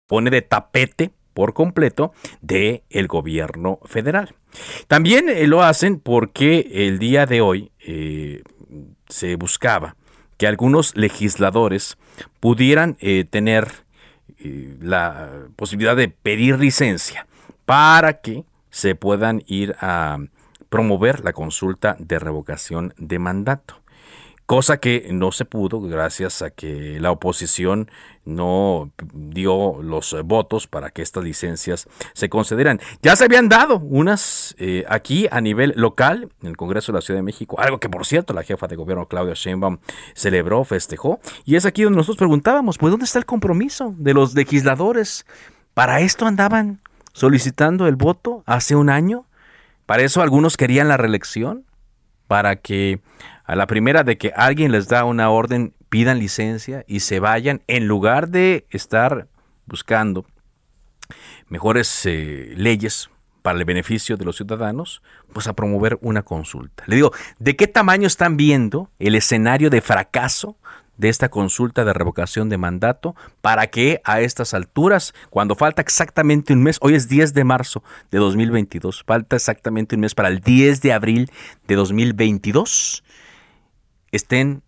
[0.07, 4.35] Pone de tapete por completo de el gobierno federal.
[4.89, 8.43] También eh, lo hacen porque el día de hoy eh,
[9.07, 9.95] se buscaba
[10.37, 11.97] que algunos legisladores
[12.41, 13.84] pudieran eh, tener
[14.81, 17.27] la posibilidad de pedir licencia
[17.65, 20.17] para que se puedan ir a
[20.69, 23.84] promover la consulta de revocación de mandato
[24.45, 27.89] cosa que no se pudo gracias a que la oposición
[28.25, 32.79] no dio los votos para que estas licencias se concedieran.
[33.01, 37.01] Ya se habían dado unas eh, aquí a nivel local, en el Congreso de la
[37.01, 39.77] Ciudad de México, algo que por cierto la jefa de gobierno Claudia Sheinbaum
[40.13, 44.33] celebró, festejó, y es aquí donde nosotros preguntábamos, pues ¿dónde está el compromiso de los
[44.35, 45.25] legisladores?
[45.73, 46.81] ¿Para esto andaban
[47.13, 49.25] solicitando el voto hace un año?
[49.85, 51.65] ¿Para eso algunos querían la reelección?
[52.27, 53.01] ¿Para que
[53.45, 57.61] a la primera de que alguien les da una orden, pidan licencia y se vayan
[57.67, 59.27] en lugar de estar
[59.65, 60.25] buscando
[61.47, 63.09] mejores eh, leyes
[63.41, 66.83] para el beneficio de los ciudadanos, pues a promover una consulta.
[66.87, 70.57] Le digo, ¿de qué tamaño están viendo el escenario de fracaso
[70.97, 76.53] de esta consulta de revocación de mandato para que a estas alturas, cuando falta exactamente
[76.53, 80.39] un mes, hoy es 10 de marzo de 2022, falta exactamente un mes para el
[80.39, 81.31] 10 de abril
[81.67, 83.03] de 2022,
[84.15, 84.63] estén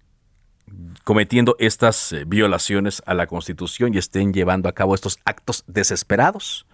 [1.03, 6.67] cometiendo estas eh, violaciones a la Constitución y estén llevando a cabo estos actos desesperados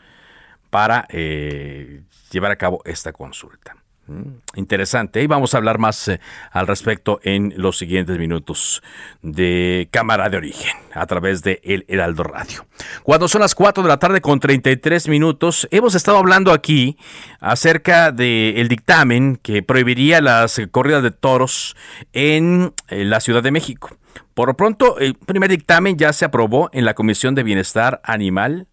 [0.70, 3.83] para eh, llevar a cabo esta consulta.
[4.08, 5.22] Mm, interesante.
[5.22, 6.20] Y vamos a hablar más eh,
[6.52, 8.84] al respecto en los siguientes minutos
[9.22, 12.66] de Cámara de Origen a través de El Heraldo Radio.
[13.04, 16.98] Cuando son las 4 de la tarde con 33 minutos, hemos estado hablando aquí
[17.39, 21.78] acerca del dictamen que prohibiría las corridas de toros
[22.12, 23.98] en la Ciudad de México.
[24.34, 28.68] Por lo pronto, el primer dictamen ya se aprobó en la Comisión de Bienestar Animal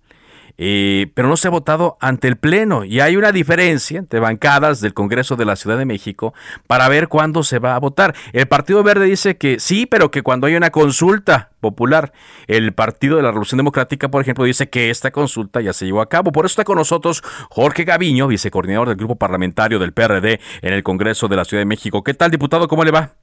[0.63, 4.83] eh, pero no se ha votado ante el Pleno y hay una diferencia entre bancadas
[4.83, 6.35] del Congreso de la Ciudad de México
[6.67, 8.15] para ver cuándo se va a votar.
[8.35, 12.13] El Partido Verde dice que sí, pero que cuando hay una consulta popular,
[12.47, 16.03] el Partido de la Revolución Democrática, por ejemplo, dice que esta consulta ya se llevó
[16.03, 16.31] a cabo.
[16.31, 20.83] Por eso está con nosotros Jorge Gaviño, vicecoordinador del grupo parlamentario del PRD en el
[20.83, 22.05] Congreso de la Ciudad de México.
[22.05, 22.69] ¿Qué tal, diputado?
[22.69, 23.15] ¿Cómo le va?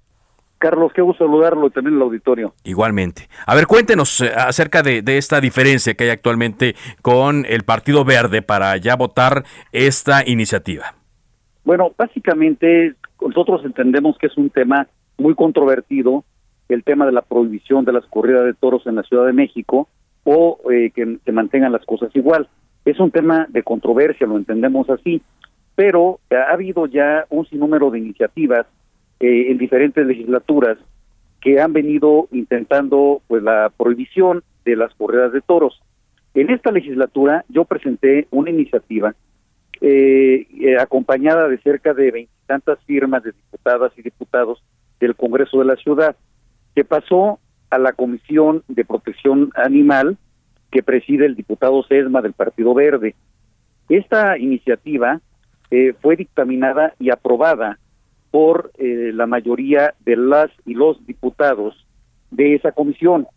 [0.58, 2.54] Carlos, qué gusto saludarlo también en el auditorio.
[2.64, 3.28] Igualmente.
[3.46, 8.42] A ver, cuéntenos eh, acerca de, esta diferencia que hay actualmente con el Partido Verde
[8.42, 10.96] para ya votar esta iniciativa.
[11.64, 16.24] Bueno, básicamente nosotros entendemos que es un tema muy controvertido,
[16.70, 19.88] el tema de la prohibición de las corridas de toros en la Ciudad de México
[20.24, 22.48] o eh, que se mantengan las cosas igual.
[22.86, 25.22] Es un tema de controversia, lo entendemos así,
[25.76, 28.66] pero ha habido ya un sinnúmero de iniciativas
[29.20, 30.78] eh, en diferentes legislaturas
[31.42, 35.82] que han venido intentando pues la prohibición de las corridas de toros.
[36.36, 39.16] En esta legislatura yo presenté una iniciativa
[39.82, 44.64] eh, eh, acompañada de cerca de veintitantas firmas de diputadas y diputados
[45.00, 46.16] del Congreso de la Ciudad,
[46.76, 47.40] que pasó
[47.72, 50.18] a la Comisión de Protección Animal
[50.72, 53.16] que preside el diputado Sesma del Partido Verde.
[53.90, 55.22] Esta iniciativa
[56.02, 57.80] fue dictaminada y aprobada
[58.32, 61.86] por eh, la mayoría de las y los diputados
[62.32, 63.28] de esa comisión.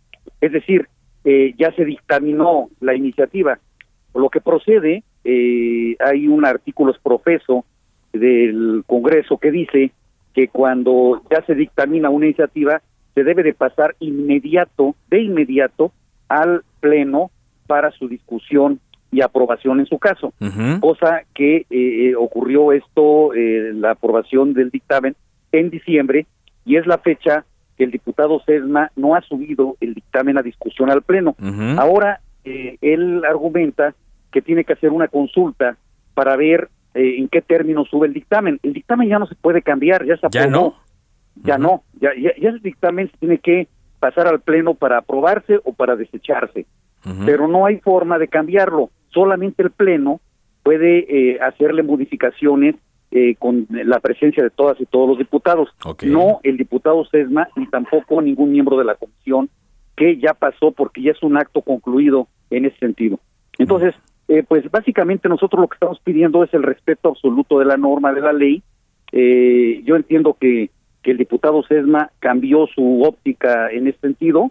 [0.41, 0.89] Es decir,
[1.25, 3.59] eh, ya se dictaminó la iniciativa.
[4.15, 7.65] Lo que procede, eh, hay un artículo profeso
[8.13, 9.93] del Congreso que dice
[10.35, 12.83] que cuando ya se dictamina una iniciativa,
[13.15, 15.93] se debe de pasar inmediato, de inmediato,
[16.29, 17.31] al Pleno
[17.67, 18.81] para su discusión
[19.13, 20.33] y aprobación en su caso,
[20.81, 25.17] cosa que eh, eh, ocurrió esto, eh, la aprobación del dictamen
[25.53, 26.27] en diciembre
[26.65, 27.45] y es la fecha
[27.77, 31.35] que el diputado Sesma no ha subido el dictamen a discusión al Pleno.
[31.79, 33.95] Ahora, él argumenta
[34.31, 35.77] que tiene que hacer una consulta
[36.15, 38.61] para ver en qué términos sube el dictamen.
[38.63, 40.45] El dictamen ya no se puede cambiar, ya se aprobó.
[40.45, 40.75] ¿Ya no?
[41.43, 43.67] Ya no, ya, ya, ya el dictamen tiene que
[43.99, 46.67] pasar al Pleno para aprobarse o para desecharse,
[47.25, 50.21] pero no hay forma de cambiarlo solamente el Pleno
[50.63, 52.77] puede eh, hacerle modificaciones
[53.11, 55.69] eh, con la presencia de todas y todos los diputados.
[56.03, 59.49] No el diputado Sesma ni tampoco ningún miembro de la comisión
[59.97, 63.19] que ya pasó porque ya es un acto concluido en ese sentido.
[63.59, 63.95] Entonces,
[64.29, 68.13] eh, pues básicamente nosotros lo que estamos pidiendo es el respeto absoluto de la norma
[68.13, 68.63] de la ley.
[69.13, 70.71] yo entiendo que
[71.03, 74.51] que el diputado Sesma cambió su óptica en ese sentido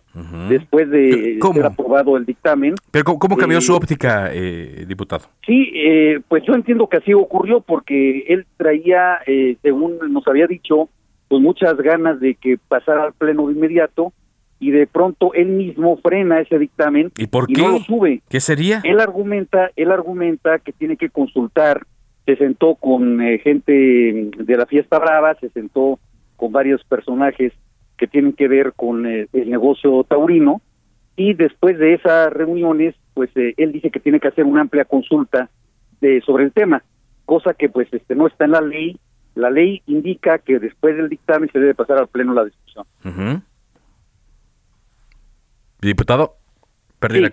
[0.49, 2.75] después de ser aprobado el dictamen.
[2.91, 5.25] ¿Pero cómo, cambió su eh, óptica, eh, diputado?
[5.45, 9.19] Sí, eh, pues yo entiendo que así ocurrió porque él traía,
[9.61, 10.89] según nos había dicho,
[11.27, 14.11] pues muchas ganas de que pasara al pleno de inmediato
[14.59, 17.61] y de pronto él mismo frena ese dictamen y, por qué?
[17.61, 18.21] no lo sube.
[18.27, 18.81] ¿Qué sería?
[18.83, 21.85] Él argumenta, él argumenta que tiene que consultar,
[22.25, 25.99] se sentó con gente de la fiesta brava, se sentó
[26.39, 27.53] con varios personajes
[27.97, 30.61] que tienen que ver con eh, el negocio taurino.
[31.15, 34.85] Y después de esas reuniones pues eh, él dice que tiene que hacer una amplia
[34.85, 35.49] consulta
[35.99, 36.81] de, sobre el tema
[37.29, 38.97] cosa que pues este no está en la ley.
[39.35, 43.43] La ley indica que después del dictamen se debe pasar al pleno la discusión.
[45.79, 46.37] Diputado
[46.99, 47.25] Perdí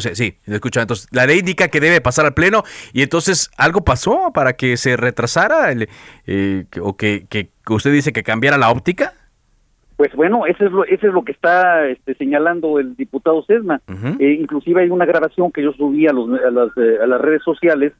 [0.00, 0.80] sí, sí, escucha.
[0.80, 2.62] Entonces, la ley indica que debe pasar al Pleno
[2.94, 5.74] y entonces algo pasó para que se retrasara
[6.26, 9.12] eh, o que, que, usted dice que cambiara la óptica.
[9.96, 13.82] Pues bueno, eso es lo, eso es lo que está este, señalando el diputado Sesma.
[14.18, 17.20] Eh, inclusive hay una grabación que yo subí a, los, a, las, eh, a las
[17.20, 17.92] redes sociales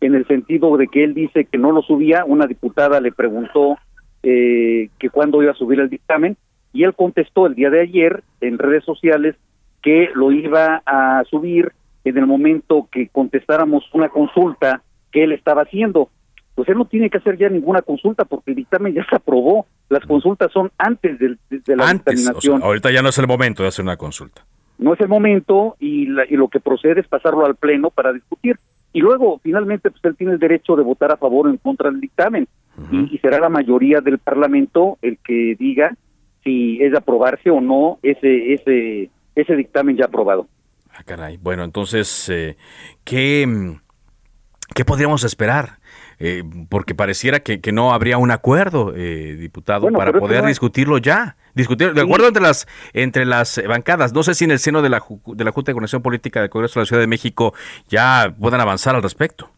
[0.00, 2.24] en el sentido de que él dice que no lo subía.
[2.24, 3.76] Una diputada le preguntó
[4.20, 6.36] que cuándo iba a subir el dictamen
[6.72, 9.36] y él contestó el día de ayer en redes sociales
[9.82, 11.72] que lo iba a subir
[12.04, 16.10] en el momento que contestáramos una consulta que él estaba haciendo.
[16.54, 19.66] pues él no tiene que hacer ya ninguna consulta porque el dictamen ya se aprobó.
[19.88, 22.28] Las consultas son antes de, de la antes,
[22.60, 24.44] ahorita ya no es el momento de hacer una consulta.
[24.78, 28.56] No es el momento y, y lo que procede es pasarlo al pleno para discutir.
[28.92, 31.90] Y luego, finalmente, pues él tiene el derecho de votar a favor o en contra
[31.90, 32.48] del dictamen.
[32.90, 35.94] y, y, será la mayoría del Parlamento el que diga
[36.44, 39.10] si es de aprobarse o no ese, ese,
[39.40, 40.46] ese dictamen ya aprobado.
[40.92, 41.36] Ah, caray.
[41.36, 42.56] Bueno, entonces, eh,
[43.04, 43.46] ¿qué,
[44.74, 45.78] ¿qué podríamos esperar?
[46.20, 50.48] Eh, porque pareciera que, que, no habría un acuerdo, eh, diputado, bueno, para poder no
[50.48, 51.36] discutirlo ya.
[51.54, 54.12] Discutir, de acuerdo entre las entre las bancadas.
[54.12, 56.50] No sé si en el seno de la, de la Junta de Coordinación Política del
[56.50, 57.54] Congreso de la Ciudad de México
[57.88, 59.50] ya puedan avanzar al respecto.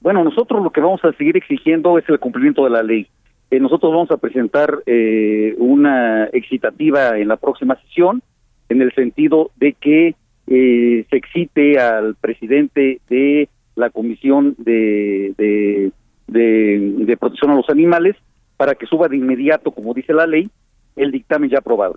[0.00, 3.08] Bueno, nosotros lo que vamos a seguir exigiendo es el cumplimiento de la ley.
[3.50, 8.22] Eh, nosotros vamos a presentar eh, una excitativa en la próxima sesión,
[8.68, 10.14] en el sentido de que
[10.46, 18.14] eh, se excite al presidente de la Comisión de, de, Protección a los Animales
[18.56, 20.48] para que suba de inmediato, como dice la ley,
[20.94, 21.96] el dictamen ya aprobado.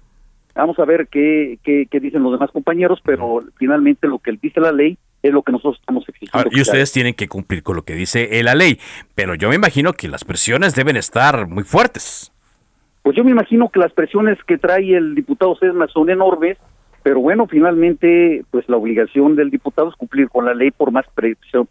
[0.56, 4.60] Vamos a ver qué, qué, qué dicen los demás compañeros, pero finalmente lo que dice
[4.60, 6.50] la ley es lo que nosotros estamos exigiendo.
[6.52, 8.80] Y ustedes tienen que cumplir con lo que dice la ley,
[9.16, 12.32] pero yo me imagino que las presiones deben estar muy fuertes.
[13.02, 16.58] Pues yo me imagino que las presiones que trae el diputado Sesma son enormes,
[17.04, 21.06] pero bueno, finalmente, pues la obligación del diputado es cumplir con la ley por más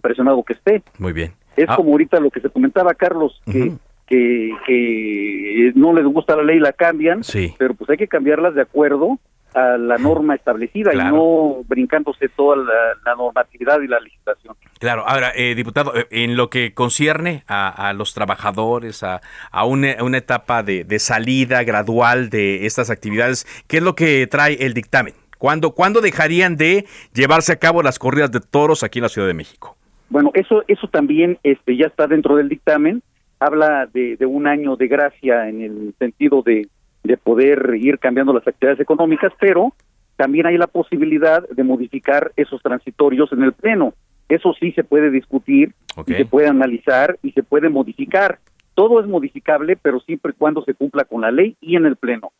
[0.00, 0.82] presionado que esté.
[0.98, 1.32] Muy bien.
[1.56, 1.76] Es ah.
[1.76, 3.78] como ahorita lo que se comentaba, Carlos, que, uh -huh.
[4.06, 7.54] que, que, no les gusta la ley, la cambian, sí.
[7.58, 9.18] pero pues hay que cambiarlas de acuerdo
[9.54, 11.08] a la norma establecida claro.
[11.08, 12.72] y no brincándose toda la,
[13.04, 14.54] la, normatividad y la legislación.
[14.78, 19.20] Claro, ahora, eh, diputado, en lo que concierne a, a los trabajadores, a,
[19.50, 24.26] a una, una, etapa de, de, salida gradual de estas actividades, ¿qué es lo que
[24.26, 25.14] trae el dictamen?
[25.38, 26.84] ¿Cuándo, ¿Cuándo dejarían de
[27.14, 29.76] llevarse a cabo las corridas de toros aquí en la Ciudad de México?
[30.10, 33.02] Bueno, eso, eso también este, ya está dentro del dictamen.
[33.40, 36.66] Habla de, de un año de gracia en el sentido de
[37.04, 39.72] de poder ir cambiando las actividades económicas, pero
[40.16, 43.94] también hay la posibilidad de modificar esos transitorios en el Pleno.
[44.28, 46.14] Eso sí se puede discutir, okay.
[46.14, 48.40] y se puede analizar y se puede modificar.
[48.74, 51.96] Todo es modificable, pero siempre y cuando se cumpla con la ley y en el
[51.96, 52.32] Pleno.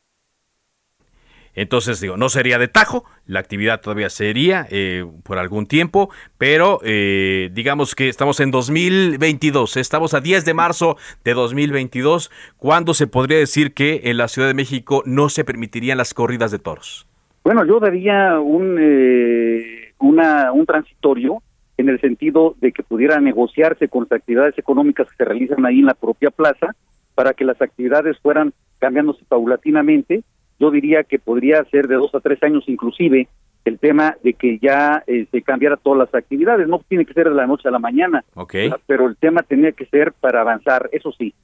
[1.59, 6.79] Entonces, digo, no sería de tajo, la actividad todavía sería eh, por algún tiempo, pero
[6.85, 13.09] eh, digamos que estamos en 2022, estamos a 10 de marzo de 2022, ¿cuándo se
[13.09, 17.09] podría decir que en la Ciudad de México no se permitirían las corridas de toros?
[17.43, 21.43] Bueno, yo daría un, eh, un transitorio
[21.77, 25.81] en el sentido de que pudiera negociarse con las actividades económicas que se realizan ahí
[25.81, 26.77] en la propia plaza
[27.17, 30.23] para que las actividades fueran cambiándose paulatinamente
[30.59, 33.29] yo diría que podría ser de dos a tres años inclusive
[33.69, 37.29] el tema de que ya eh, se cambiara todas las actividades, no tiene que ser
[37.29, 38.73] de la noche a la mañana, okay.
[38.87, 41.35] pero el tema tenía que ser para avanzar, eso sí.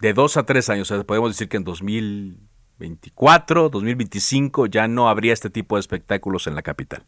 [0.00, 5.08] De dos a tres años, o sea, podemos decir que en 2024, 2025 ya no
[5.08, 7.02] habría este tipo de espectáculos en la capital.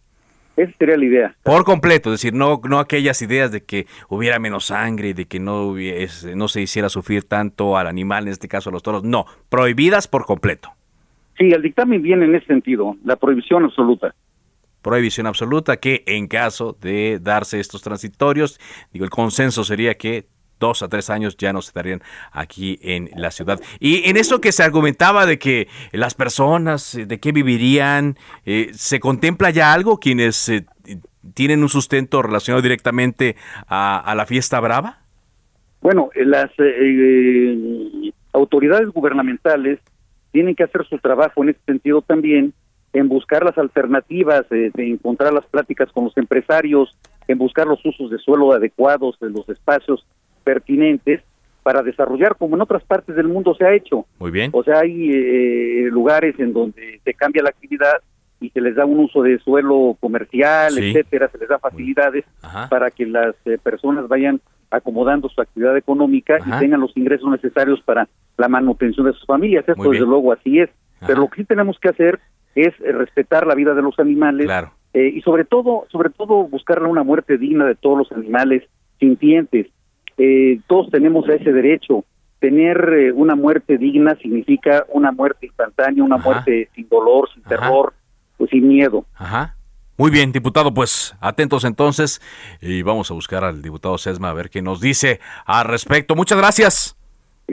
[0.55, 1.35] Esa sería la idea.
[1.43, 5.25] Por completo, es decir, no, no aquellas ideas de que hubiera menos sangre y de
[5.25, 8.83] que no, hubiese, no se hiciera sufrir tanto al animal, en este caso a los
[8.83, 10.75] toros, no, prohibidas por completo.
[11.39, 14.15] Sí, el dictamen viene en ese sentido, la prohibición absoluta.
[14.83, 18.61] Prohibición absoluta que en caso de darse estos transitorios,
[18.93, 20.27] digo, el consenso sería que
[20.59, 23.61] dos a tres años ya no se darían aquí en la ciudad.
[23.81, 28.17] Y en eso que se argumentaba de que las personas, de qué vivirían,
[28.47, 30.65] eh, ¿se contempla ya algo quienes eh,
[31.35, 35.01] tienen un sustento relacionado directamente a, a la fiesta brava?
[35.81, 39.81] Bueno, las eh, autoridades gubernamentales
[40.33, 42.53] tienen que hacer su trabajo en este sentido también,
[42.93, 46.97] en buscar las alternativas, eh, de encontrar las pláticas con los empresarios,
[47.29, 50.05] en buscar los usos de suelo adecuados, de los espacios
[50.45, 51.21] pertinentes,
[51.63, 54.05] para desarrollar como en otras partes del mundo se ha hecho.
[54.19, 54.51] Muy bien.
[54.53, 58.03] O sea, hay eh, lugares en donde se cambia la actividad
[58.41, 60.89] y se les da un uso de suelo comercial, Sí.
[60.91, 62.25] etcétera, se les da facilidades
[62.69, 66.57] para que las eh, personas vayan acomodando su actividad económica Ajá.
[66.57, 69.65] y tengan los ingresos necesarios para la manutención de sus familias.
[69.69, 70.71] Esto, desde luego, así es.
[71.07, 72.21] Pero lo que sí tenemos que hacer
[72.55, 74.73] es eh, respetar la vida de los animales Claro.
[74.95, 78.63] eh, y sobre todo, sobre todo buscarle una muerte digna de todos los animales
[79.01, 79.67] sintientes.
[80.19, 82.05] Eh, todos tenemos ese derecho.
[82.41, 86.25] Tener eh, una muerte digna significa una muerte instantánea, una Ajá.
[86.25, 87.49] muerte sin dolor, sin Ajá.
[87.57, 87.95] terror,
[88.37, 89.05] pues sin miedo.
[89.15, 89.57] Ajá.
[89.97, 92.21] Muy bien, diputado, pues atentos entonces
[92.61, 96.15] y vamos a buscar al diputado Sesma a ver qué nos dice al respecto.
[96.17, 96.97] Muchas gracias.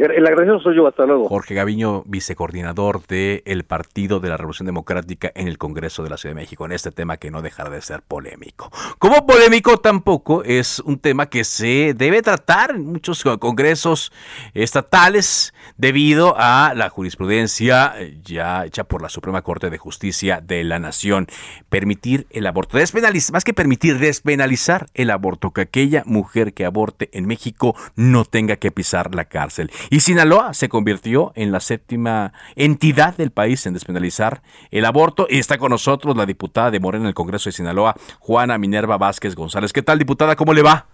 [0.02, 1.28] El agradecido soy yo, hasta luego.
[1.28, 6.36] Jorge Gaviño, vicecoordinador del Partido de la Revolución Democrática en el Congreso de la Ciudad
[6.36, 8.72] de México, en este tema que no dejará de ser polémico.
[8.98, 14.14] Como polémico tampoco es un tema que se debe tratar en muchos congresos
[14.54, 20.64] estatales debido a la jurisprudencia eh, ya hecha por la Suprema Corte de Justicia de
[20.64, 21.28] la Nación.
[21.68, 27.10] Permitir el aborto, despenalizar, más que permitir, despenalizar el aborto, que aquella mujer que aborte
[27.12, 29.70] en México no tenga que pisar la cárcel.
[29.90, 35.28] Y Sinaloa se convirtió en la séptima entidad del país en despenalizar el aborto.
[35.30, 38.98] Y está con nosotros la diputada de Morena en el Congreso de Sinaloa, Juana Minerva
[38.98, 39.74] Vázquez González.
[39.74, 40.36] ¿Qué tal, diputada?
[40.36, 40.88] ¿Cómo le va?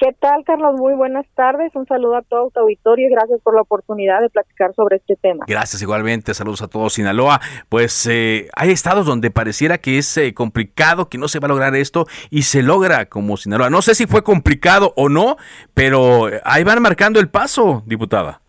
[0.00, 0.76] ¿Qué tal, Carlos?
[0.80, 1.76] Muy buenas tardes.
[1.76, 5.14] Un saludo a todo tu auditorio y gracias por la oportunidad de platicar sobre este
[5.16, 5.44] tema.
[5.46, 6.32] Gracias igualmente.
[6.32, 7.38] Saludos a todos, Sinaloa.
[7.68, 11.48] Pues eh, hay estados donde pareciera que es eh, complicado, que no se va a
[11.48, 13.68] lograr esto y se logra como Sinaloa.
[13.68, 15.36] No sé si fue complicado o no,
[15.74, 18.40] pero eh, ahí van marcando el paso, diputada.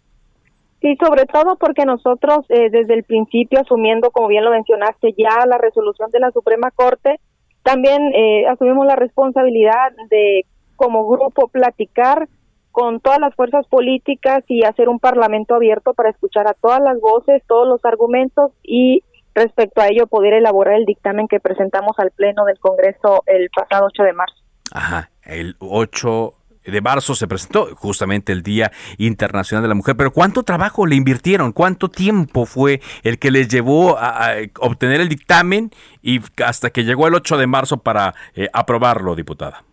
[0.80, 5.58] Sí, sobre todo porque nosotros desde el principio, asumiendo, como bien lo mencionaste, ya la
[5.58, 7.20] resolución de la Suprema Corte,
[7.62, 8.02] también
[8.49, 10.45] asumimos la responsabilidad de
[10.82, 12.27] como grupo platicar
[12.71, 16.99] con todas las fuerzas políticas y hacer un parlamento abierto para escuchar a todas las
[16.99, 19.03] voces, todos los argumentos y
[19.36, 23.89] respecto a ello poder elaborar el dictamen que presentamos al Pleno del Congreso el pasado
[23.93, 24.36] 8 de marzo.
[24.73, 26.34] Ajá, el 8
[26.65, 30.95] de marzo se presentó justamente el Día Internacional de la Mujer, pero ¿cuánto trabajo le
[30.95, 31.51] invirtieron?
[31.51, 35.69] ¿Cuánto tiempo fue el que les llevó a, obtener el dictamen
[36.01, 39.63] y hasta que llegó el 8 de marzo para eh, aprobarlo, diputada?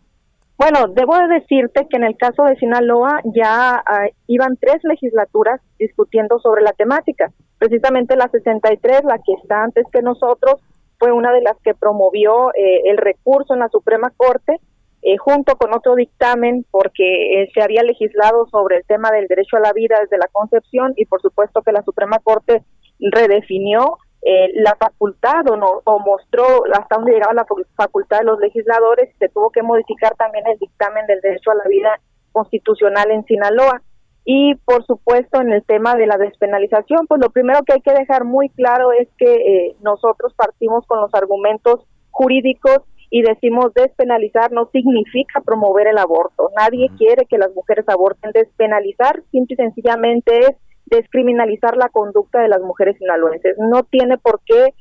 [0.58, 5.60] Bueno, debo de decirte que en el caso de Sinaloa ya ah, iban tres legislaturas
[5.78, 7.30] discutiendo sobre la temática.
[7.58, 10.60] Precisamente la 63, la que está antes que nosotros,
[10.98, 14.58] fue una de las que promovió eh, el recurso en la Suprema Corte,
[15.02, 19.58] eh, junto con otro dictamen, porque eh, se había legislado sobre el tema del derecho
[19.58, 22.64] a la vida desde la concepción y por supuesto que la Suprema Corte
[22.98, 27.46] redefinió eh, la facultad o, no, o mostró hasta dónde llegaba la
[27.76, 31.68] facultad de los legisladores, se tuvo que modificar también el dictamen del derecho a la
[31.68, 32.00] vida
[32.32, 33.82] constitucional en Sinaloa.
[34.24, 37.94] Y por supuesto en el tema de la despenalización, pues lo primero que hay que
[37.94, 44.52] dejar muy claro es que eh, nosotros partimos con los argumentos jurídicos y decimos despenalizar
[44.52, 46.50] no significa promover el aborto.
[46.56, 48.32] Nadie quiere que las mujeres aborten.
[48.32, 50.56] Despenalizar simple y sencillamente es
[50.90, 53.56] descriminalizar la conducta de las mujeres sinaloenses.
[53.58, 54.74] No tiene por qué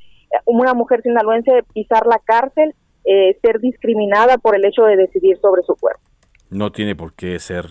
[0.44, 5.62] una mujer sinaloense pisar la cárcel, eh, ser discriminada por el hecho de decidir sobre
[5.62, 6.02] su cuerpo.
[6.50, 7.66] No tiene por qué ser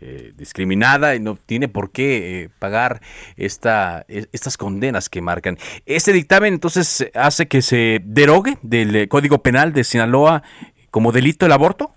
[0.00, 3.00] eh, discriminada y no tiene por qué eh, pagar
[3.36, 5.58] esta, estas condenas que marcan.
[5.86, 10.42] Este dictamen entonces hace que se derogue del Código Penal de Sinaloa
[10.90, 11.94] como delito el aborto.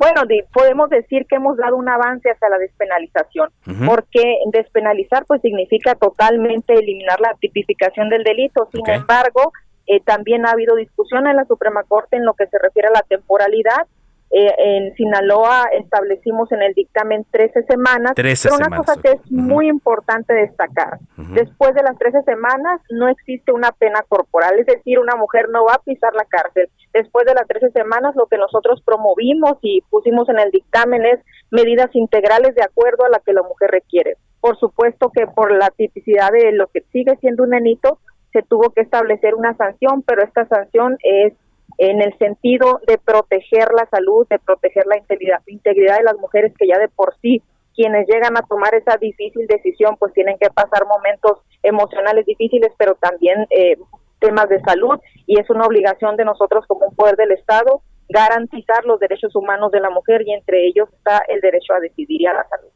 [0.00, 3.50] Bueno, podemos decir que hemos dado un avance hacia la despenalización,
[3.84, 8.66] porque despenalizar pues significa totalmente eliminar la tipificación del delito.
[8.72, 9.52] Sin embargo,
[9.86, 12.92] eh, también ha habido discusión en la Suprema Corte en lo que se refiere a
[12.92, 13.86] la temporalidad
[14.32, 19.68] eh, en Sinaloa establecimos en el dictamen 13 semanas, pero una cosa que es muy
[19.68, 20.98] importante destacar,
[21.34, 25.64] después de las 13 semanas no existe una pena corporal, es decir, una mujer no
[25.64, 26.68] va a pisar la cárcel.
[26.92, 31.18] Después de las 13 semanas lo que nosotros promovimos y pusimos en el dictamen es
[31.50, 34.16] medidas integrales de acuerdo a la que la mujer requiere.
[34.40, 37.98] Por supuesto que por la tipicidad de lo que sigue siendo un enito,
[38.32, 41.34] se tuvo que establecer una sanción, pero esta sanción es
[41.80, 46.68] en el sentido de proteger la salud, de proteger la integridad, de las mujeres que
[46.68, 47.42] ya de por sí
[47.74, 52.96] quienes llegan a tomar esa difícil decisión pues tienen que pasar momentos emocionales difíciles, pero
[52.96, 53.78] también eh,
[54.18, 58.84] temas de salud y es una obligación de nosotros como un poder del Estado garantizar
[58.84, 62.26] los derechos humanos de la mujer y entre ellos está el derecho a decidir y
[62.26, 62.68] a la salud.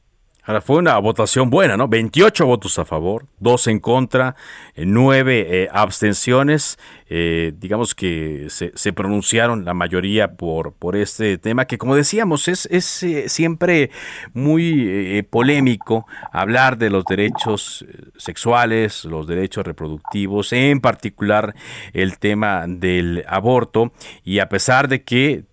[0.47, 1.89] Ahora fue una votación buena, ¿no?
[1.89, 4.37] 28 votos a favor, 2 en contra,
[4.77, 6.79] 9 eh, eh, abstenciones.
[7.09, 12.67] Eh, digamos que se, pronunciaron la mayoría por, por este tema, que como decíamos, es,
[12.67, 13.91] es siempre
[14.35, 17.87] muy polémico hablar de los derechos
[18.19, 21.55] sexuales, los derechos reproductivos, en particular
[21.95, 23.93] el tema del aborto.
[24.25, 25.45] Y a pesar de que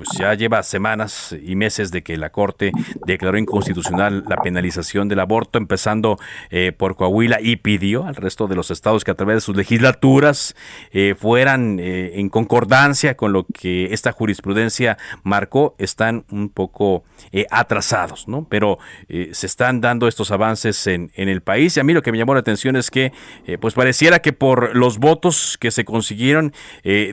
[0.00, 2.72] pues ya lleva semanas y meses de que la Corte
[3.04, 8.56] declaró inconstitucional la penalización del aborto, empezando eh, por Coahuila y pidió al resto de
[8.56, 10.56] los estados que a través de sus legislaturas
[10.92, 17.04] eh, fueran eh, en concordancia con lo que esta jurisprudencia marcó, están un poco
[17.50, 18.46] atrasados, ¿no?
[18.48, 18.78] Pero
[19.08, 22.18] se están dando estos avances en, en, el país y a mí lo que me
[22.18, 23.12] llamó la atención es que
[23.60, 26.54] pues pareciera que por los votos que se consiguieron,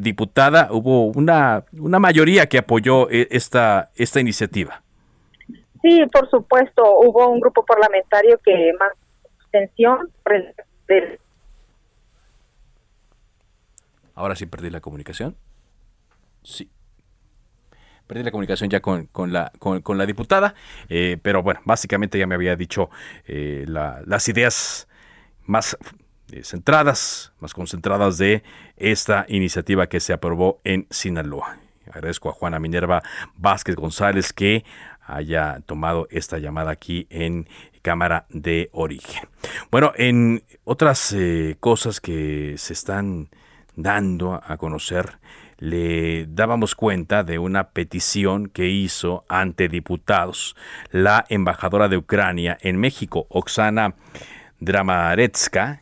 [0.02, 4.84] diputada, hubo una, una mayoría que apoyó apoyó eh, esta, esta iniciativa.
[5.82, 8.92] Sí, por supuesto, hubo un grupo parlamentario que más
[9.52, 10.12] tensión
[14.14, 15.36] Ahora sí perdí la comunicación.
[16.44, 16.70] Sí.
[18.08, 20.56] Perdí la comunicación ya con, la, con, la diputada,
[20.90, 22.90] eh, pero bueno, básicamente ya me había dicho
[23.28, 24.88] eh, las ideas
[25.46, 25.78] más
[26.32, 28.44] eh, centradas, más concentradas de
[28.78, 31.58] esta iniciativa que se aprobó en Sinaloa.
[31.92, 33.04] Agradezco a Juana Minerva
[33.36, 34.64] Vázquez González que
[35.06, 37.48] haya tomado esta llamada aquí en
[37.82, 39.30] Cámara de Origen.
[39.72, 41.16] Bueno, en otras
[41.60, 43.30] cosas que se están
[43.76, 45.20] dando a conocer,
[45.60, 50.56] le dábamos cuenta de una petición que hizo ante diputados
[50.92, 53.96] la embajadora de Ucrania en México, Oksana
[54.60, 55.82] Dramaretska,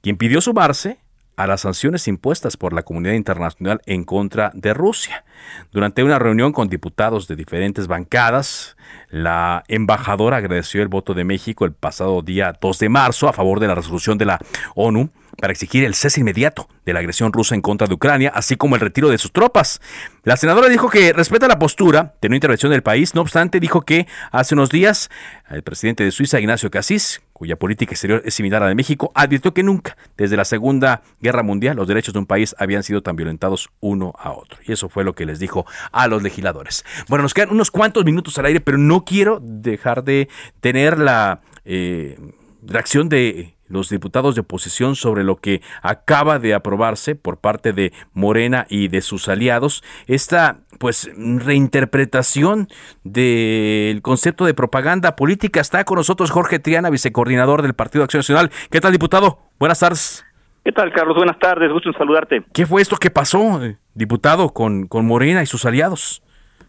[0.00, 0.98] quien pidió sumarse
[1.36, 5.24] a las sanciones impuestas por la comunidad internacional en contra de Rusia.
[5.72, 8.76] Durante una reunión con diputados de diferentes bancadas,
[9.08, 13.60] la embajadora agradeció el voto de México el pasado día 2 de marzo a favor
[13.60, 14.38] de la resolución de la
[14.74, 15.10] ONU
[15.40, 18.74] para exigir el cese inmediato de la agresión rusa en contra de Ucrania, así como
[18.74, 19.80] el retiro de sus tropas.
[20.24, 23.82] La senadora dijo que respeta la postura de no intervención del país, no obstante dijo
[23.82, 25.10] que hace unos días
[25.50, 29.10] el presidente de Suiza, Ignacio Cassis, cuya política exterior es similar a la de México,
[29.16, 33.02] advirtió que nunca, desde la Segunda Guerra Mundial, los derechos de un país habían sido
[33.02, 34.60] tan violentados uno a otro.
[34.64, 36.84] Y eso fue lo que les dijo a los legisladores.
[37.08, 40.28] Bueno, nos quedan unos cuantos minutos al aire, pero no quiero dejar de
[40.60, 42.16] tener la eh,
[42.62, 47.92] reacción de los diputados de oposición sobre lo que acaba de aprobarse por parte de
[48.12, 52.68] Morena y de sus aliados, esta pues reinterpretación
[53.02, 55.60] del concepto de propaganda política.
[55.60, 58.50] Está con nosotros Jorge Triana, vicecoordinador del Partido Acción Nacional.
[58.70, 59.38] ¿Qué tal, diputado?
[59.58, 60.24] Buenas tardes.
[60.64, 61.16] ¿Qué tal, Carlos?
[61.16, 62.44] Buenas tardes, gusto en saludarte.
[62.52, 66.22] ¿Qué fue esto que pasó, eh, diputado, con, con Morena y sus aliados?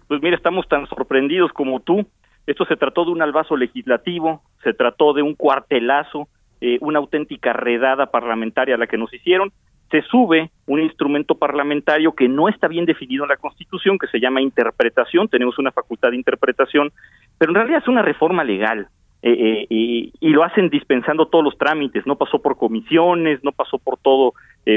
[0.07, 2.07] Pues mira, estamos tan sorprendidos como tú.
[2.47, 6.27] Esto se trató de un albazo legislativo, se trató de un cuartelazo,
[6.65, 9.51] eh, una auténtica redada parlamentaria la que nos hicieron,
[9.91, 14.21] se sube un instrumento parlamentario que no está bien definido en la Constitución, que se
[14.21, 16.93] llama interpretación, tenemos una facultad de interpretación,
[17.37, 18.87] pero en realidad es una reforma legal.
[19.23, 23.77] Eh, eh, y, lo hacen dispensando todos los trámites, no pasó por comisiones, no pasó
[23.77, 24.31] por todo,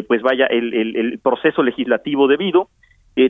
[0.09, 2.69] pues vaya, el, el, proceso legislativo debido,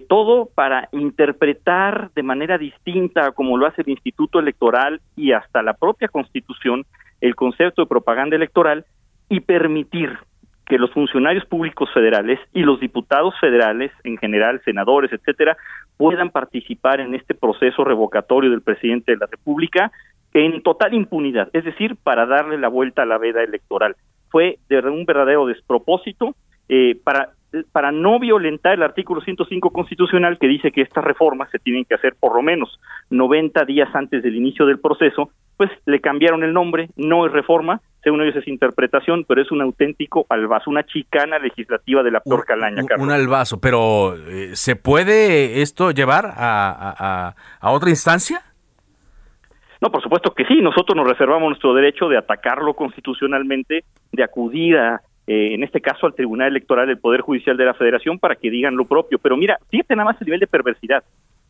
[0.08, 5.74] todo para interpretar de manera distinta, como lo hace el Instituto Electoral y hasta la
[5.74, 6.86] propia Constitución,
[7.20, 8.84] el concepto de propaganda electoral
[9.28, 10.18] y permitir
[10.66, 15.56] que los funcionarios públicos federales y los diputados federales, en general senadores, etcétera,
[15.96, 19.92] puedan participar en este proceso revocatorio del presidente de la República
[20.34, 23.96] en total impunidad, es decir, para darle la vuelta a la veda electoral.
[24.28, 26.34] Fue de un verdadero despropósito
[26.68, 27.30] eh, para
[27.72, 31.94] para no violentar el artículo 105 constitucional que dice que estas reformas se tienen que
[31.94, 32.78] hacer por lo menos
[33.10, 37.80] 90 días antes del inicio del proceso, pues le cambiaron el nombre, no es reforma,
[38.02, 42.44] según ellos es interpretación, pero es un auténtico albazo, una chicana legislativa de la peor
[42.44, 48.42] calaña, Un albazo, pero eh, ¿se puede esto llevar a, a otra instancia?
[49.80, 50.60] No, por supuesto que sí.
[50.62, 56.06] Nosotros nos reservamos nuestro derecho de atacarlo constitucionalmente, de acudir a eh, en este caso
[56.06, 59.18] al Tribunal Electoral del Poder Judicial de la Federación para que digan lo propio.
[59.18, 61.04] Pero mira, fíjate nada más el nivel de perversidad.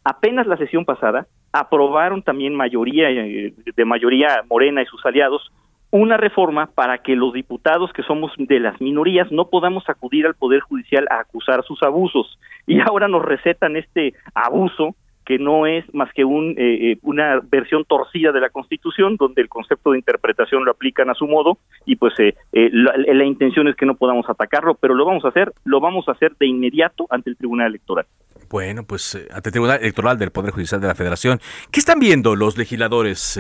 [0.05, 5.51] Apenas la sesión pasada aprobaron también mayoría eh, de mayoría Morena y sus aliados
[5.91, 10.35] una reforma para que los diputados que somos de las minorías no podamos acudir al
[10.35, 12.39] Poder Judicial a acusar sus abusos.
[12.67, 14.95] Y ahora nos recetan este abuso
[15.27, 19.43] que no es más que un, eh, eh, una versión torcida de la Constitución, donde
[19.43, 23.75] el concepto de interpretación lo aplican a su modo y pues eh, la, intención es
[23.75, 27.07] que no podamos atacarlo, pero lo vamos a hacer, lo vamos a hacer de inmediato
[27.11, 28.07] ante el Tribunal Electoral.
[28.49, 31.41] Bueno, pues ante el Tribunal Electoral del Poder Judicial de la Federación,
[31.73, 33.37] ¿qué están viendo los legisladores?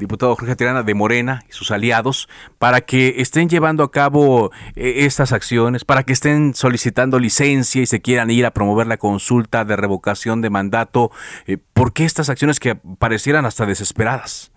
[0.00, 2.28] Diputado Jorge Tirana de Morena y sus aliados
[2.58, 7.86] para que estén llevando a cabo eh, estas acciones, para que estén solicitando licencia y
[7.86, 11.10] se quieran ir a promover la consulta de revocación de mandato.
[11.46, 14.52] Eh, ¿Por qué estas acciones que parecieran hasta desesperadas?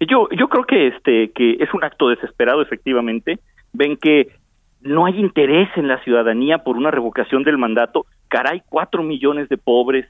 [0.00, 3.38] Yo, yo creo que este que es un acto desesperado, efectivamente.
[3.72, 4.28] Ven que
[4.82, 8.06] no hay interés en la ciudadanía por una revocación del mandato.
[8.28, 10.06] Caray, cuatro millones de pobres,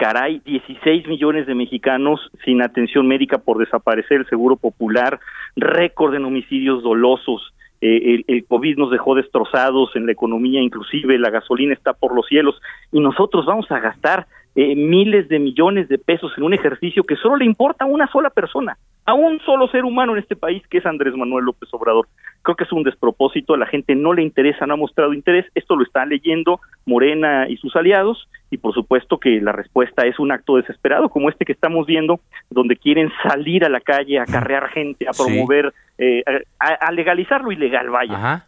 [0.00, 5.20] caray, 16 millones de mexicanos sin atención médica por desaparecer el seguro popular,
[5.56, 11.28] récord en homicidios dolosos, eh, el, COVID nos dejó destrozados en la economía, inclusive la
[11.28, 15.98] gasolina está por los cielos y nosotros vamos a gastar eh, miles de millones de
[15.98, 19.68] pesos en un ejercicio que solo le importa a una sola persona, a un solo
[19.68, 22.08] ser humano en este país que es Andrés Manuel López Obrador.
[22.42, 25.46] Creo que es un despropósito, a la gente no le interesa, no ha mostrado interés,
[25.54, 30.18] esto lo está leyendo Morena y sus aliados y por supuesto que la respuesta es
[30.18, 34.22] un acto desesperado como este que estamos viendo, donde quieren salir a la calle a
[34.22, 36.22] acarrear gente, a promover, eh,
[36.58, 38.46] a, legalizar lo ilegal, vaya.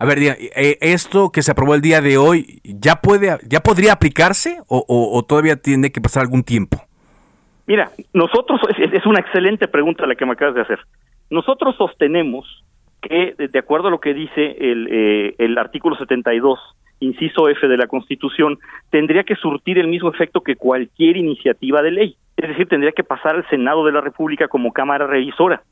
[0.00, 3.92] A ver, eh, esto que se aprobó el día de hoy, ¿ya puede, ya podría
[3.92, 6.88] aplicarse o todavía tiene que pasar algún tiempo?
[7.68, 10.78] Mira, nosotros, es, una excelente pregunta la que me acabas de hacer.
[11.28, 12.64] Nosotros sostenemos
[13.00, 16.58] que, de acuerdo a lo que dice el, eh, el artículo 72,
[17.00, 18.58] inciso F de la Constitución,
[18.90, 22.16] tendría que surtir el mismo efecto que cualquier iniciativa de ley.
[22.36, 25.62] Es decir, tendría que pasar al Senado de la República como Cámara Revisora.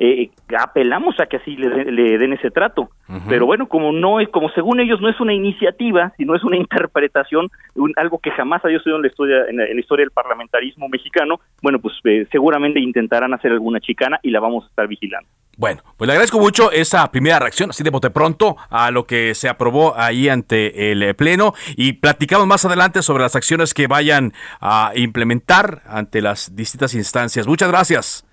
[0.00, 2.90] Eh, apelamos a que así le, den ese trato.
[3.28, 6.56] Pero bueno, como no es, como según ellos no es una iniciativa, sino es una
[6.56, 7.50] interpretación,
[7.96, 11.78] algo que jamás ha sido en la historia, en la, historia del parlamentarismo mexicano, bueno,
[11.78, 15.28] pues eh, seguramente intentarán hacer alguna chicana y la vamos a estar vigilando.
[15.56, 19.34] Bueno, pues le agradezco mucho esa primera reacción, así de bote pronto, a lo que
[19.34, 23.86] se aprobó ahí ante el eh, Pleno y platicamos más adelante sobre las acciones que
[23.86, 27.46] vayan a implementar ante las distintas instancias.
[27.46, 28.26] Muchas gracias.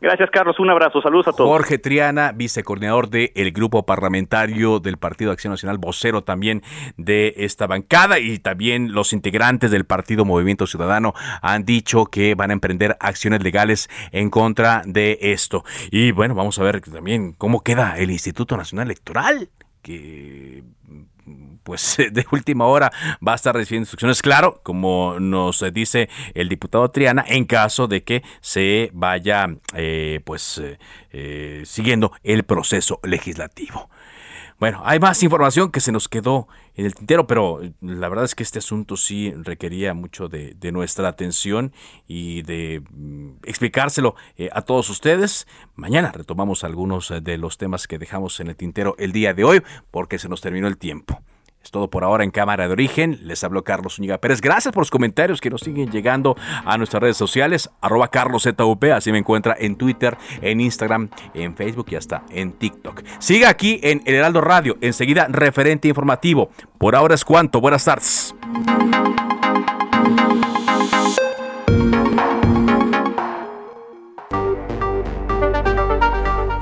[0.00, 0.58] Gracias, Carlos.
[0.60, 1.02] Un abrazo.
[1.02, 1.50] Saludos a todos.
[1.50, 6.62] Jorge Triana, vicecoordinador del grupo parlamentario del Partido de Acción Nacional, vocero también
[6.96, 12.50] de esta bancada y también los integrantes del Partido Movimiento Ciudadano han dicho que van
[12.50, 15.64] a emprender acciones legales en contra de esto.
[15.90, 19.48] Y bueno, vamos a ver también cómo queda el Instituto Nacional Electoral
[19.82, 20.64] que
[21.62, 22.90] pues de última hora
[23.26, 28.02] va a estar recibiendo instrucciones, claro, como nos dice el diputado Triana, en caso de
[28.02, 30.78] que se vaya eh, pues eh,
[31.10, 33.90] eh, siguiendo el proceso legislativo.
[34.58, 38.34] Bueno, hay más información que se nos quedó en el tintero, pero la verdad es
[38.34, 41.72] que este asunto sí requería mucho de, nuestra atención
[42.08, 44.16] y de mm, explicárselo
[44.50, 45.46] a todos ustedes.
[45.76, 49.62] Mañana retomamos algunos de los temas que dejamos en el tintero el día de hoy
[49.92, 51.22] porque se nos terminó el tiempo.
[51.68, 53.18] Es todo por ahora en Cámara de Origen.
[53.24, 54.40] Les habló Carlos Zúñiga Pérez.
[54.40, 57.68] Gracias por los comentarios que nos siguen llegando a nuestras redes sociales.
[57.82, 58.84] Arroba CarlosZUP.
[58.84, 63.02] Así me encuentra en Twitter, en Instagram, en Facebook y hasta en TikTok.
[63.18, 64.78] Siga aquí en El Heraldo Radio.
[64.80, 66.48] Enseguida, referente informativo.
[66.78, 67.60] Por ahora es cuanto.
[67.60, 68.34] Buenas tardes.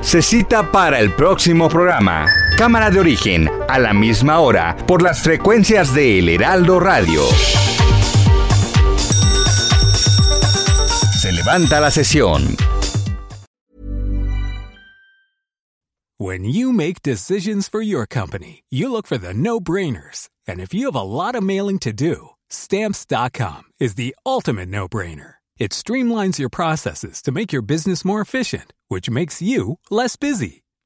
[0.01, 2.27] Se cita para el próximo programa.
[2.57, 7.21] Cámara de origen, a la misma hora, por las frecuencias de El Heraldo Radio.
[11.21, 12.57] Se levanta la sesión.
[16.17, 20.31] When you make decisions for your company, you look for the no-brainers.
[20.49, 25.35] And if you have a lot of mailing to do, stamps.com is the ultimate no-brainer.
[25.59, 30.63] It streamlines your processes to make your business more efficient, which makes you less busy.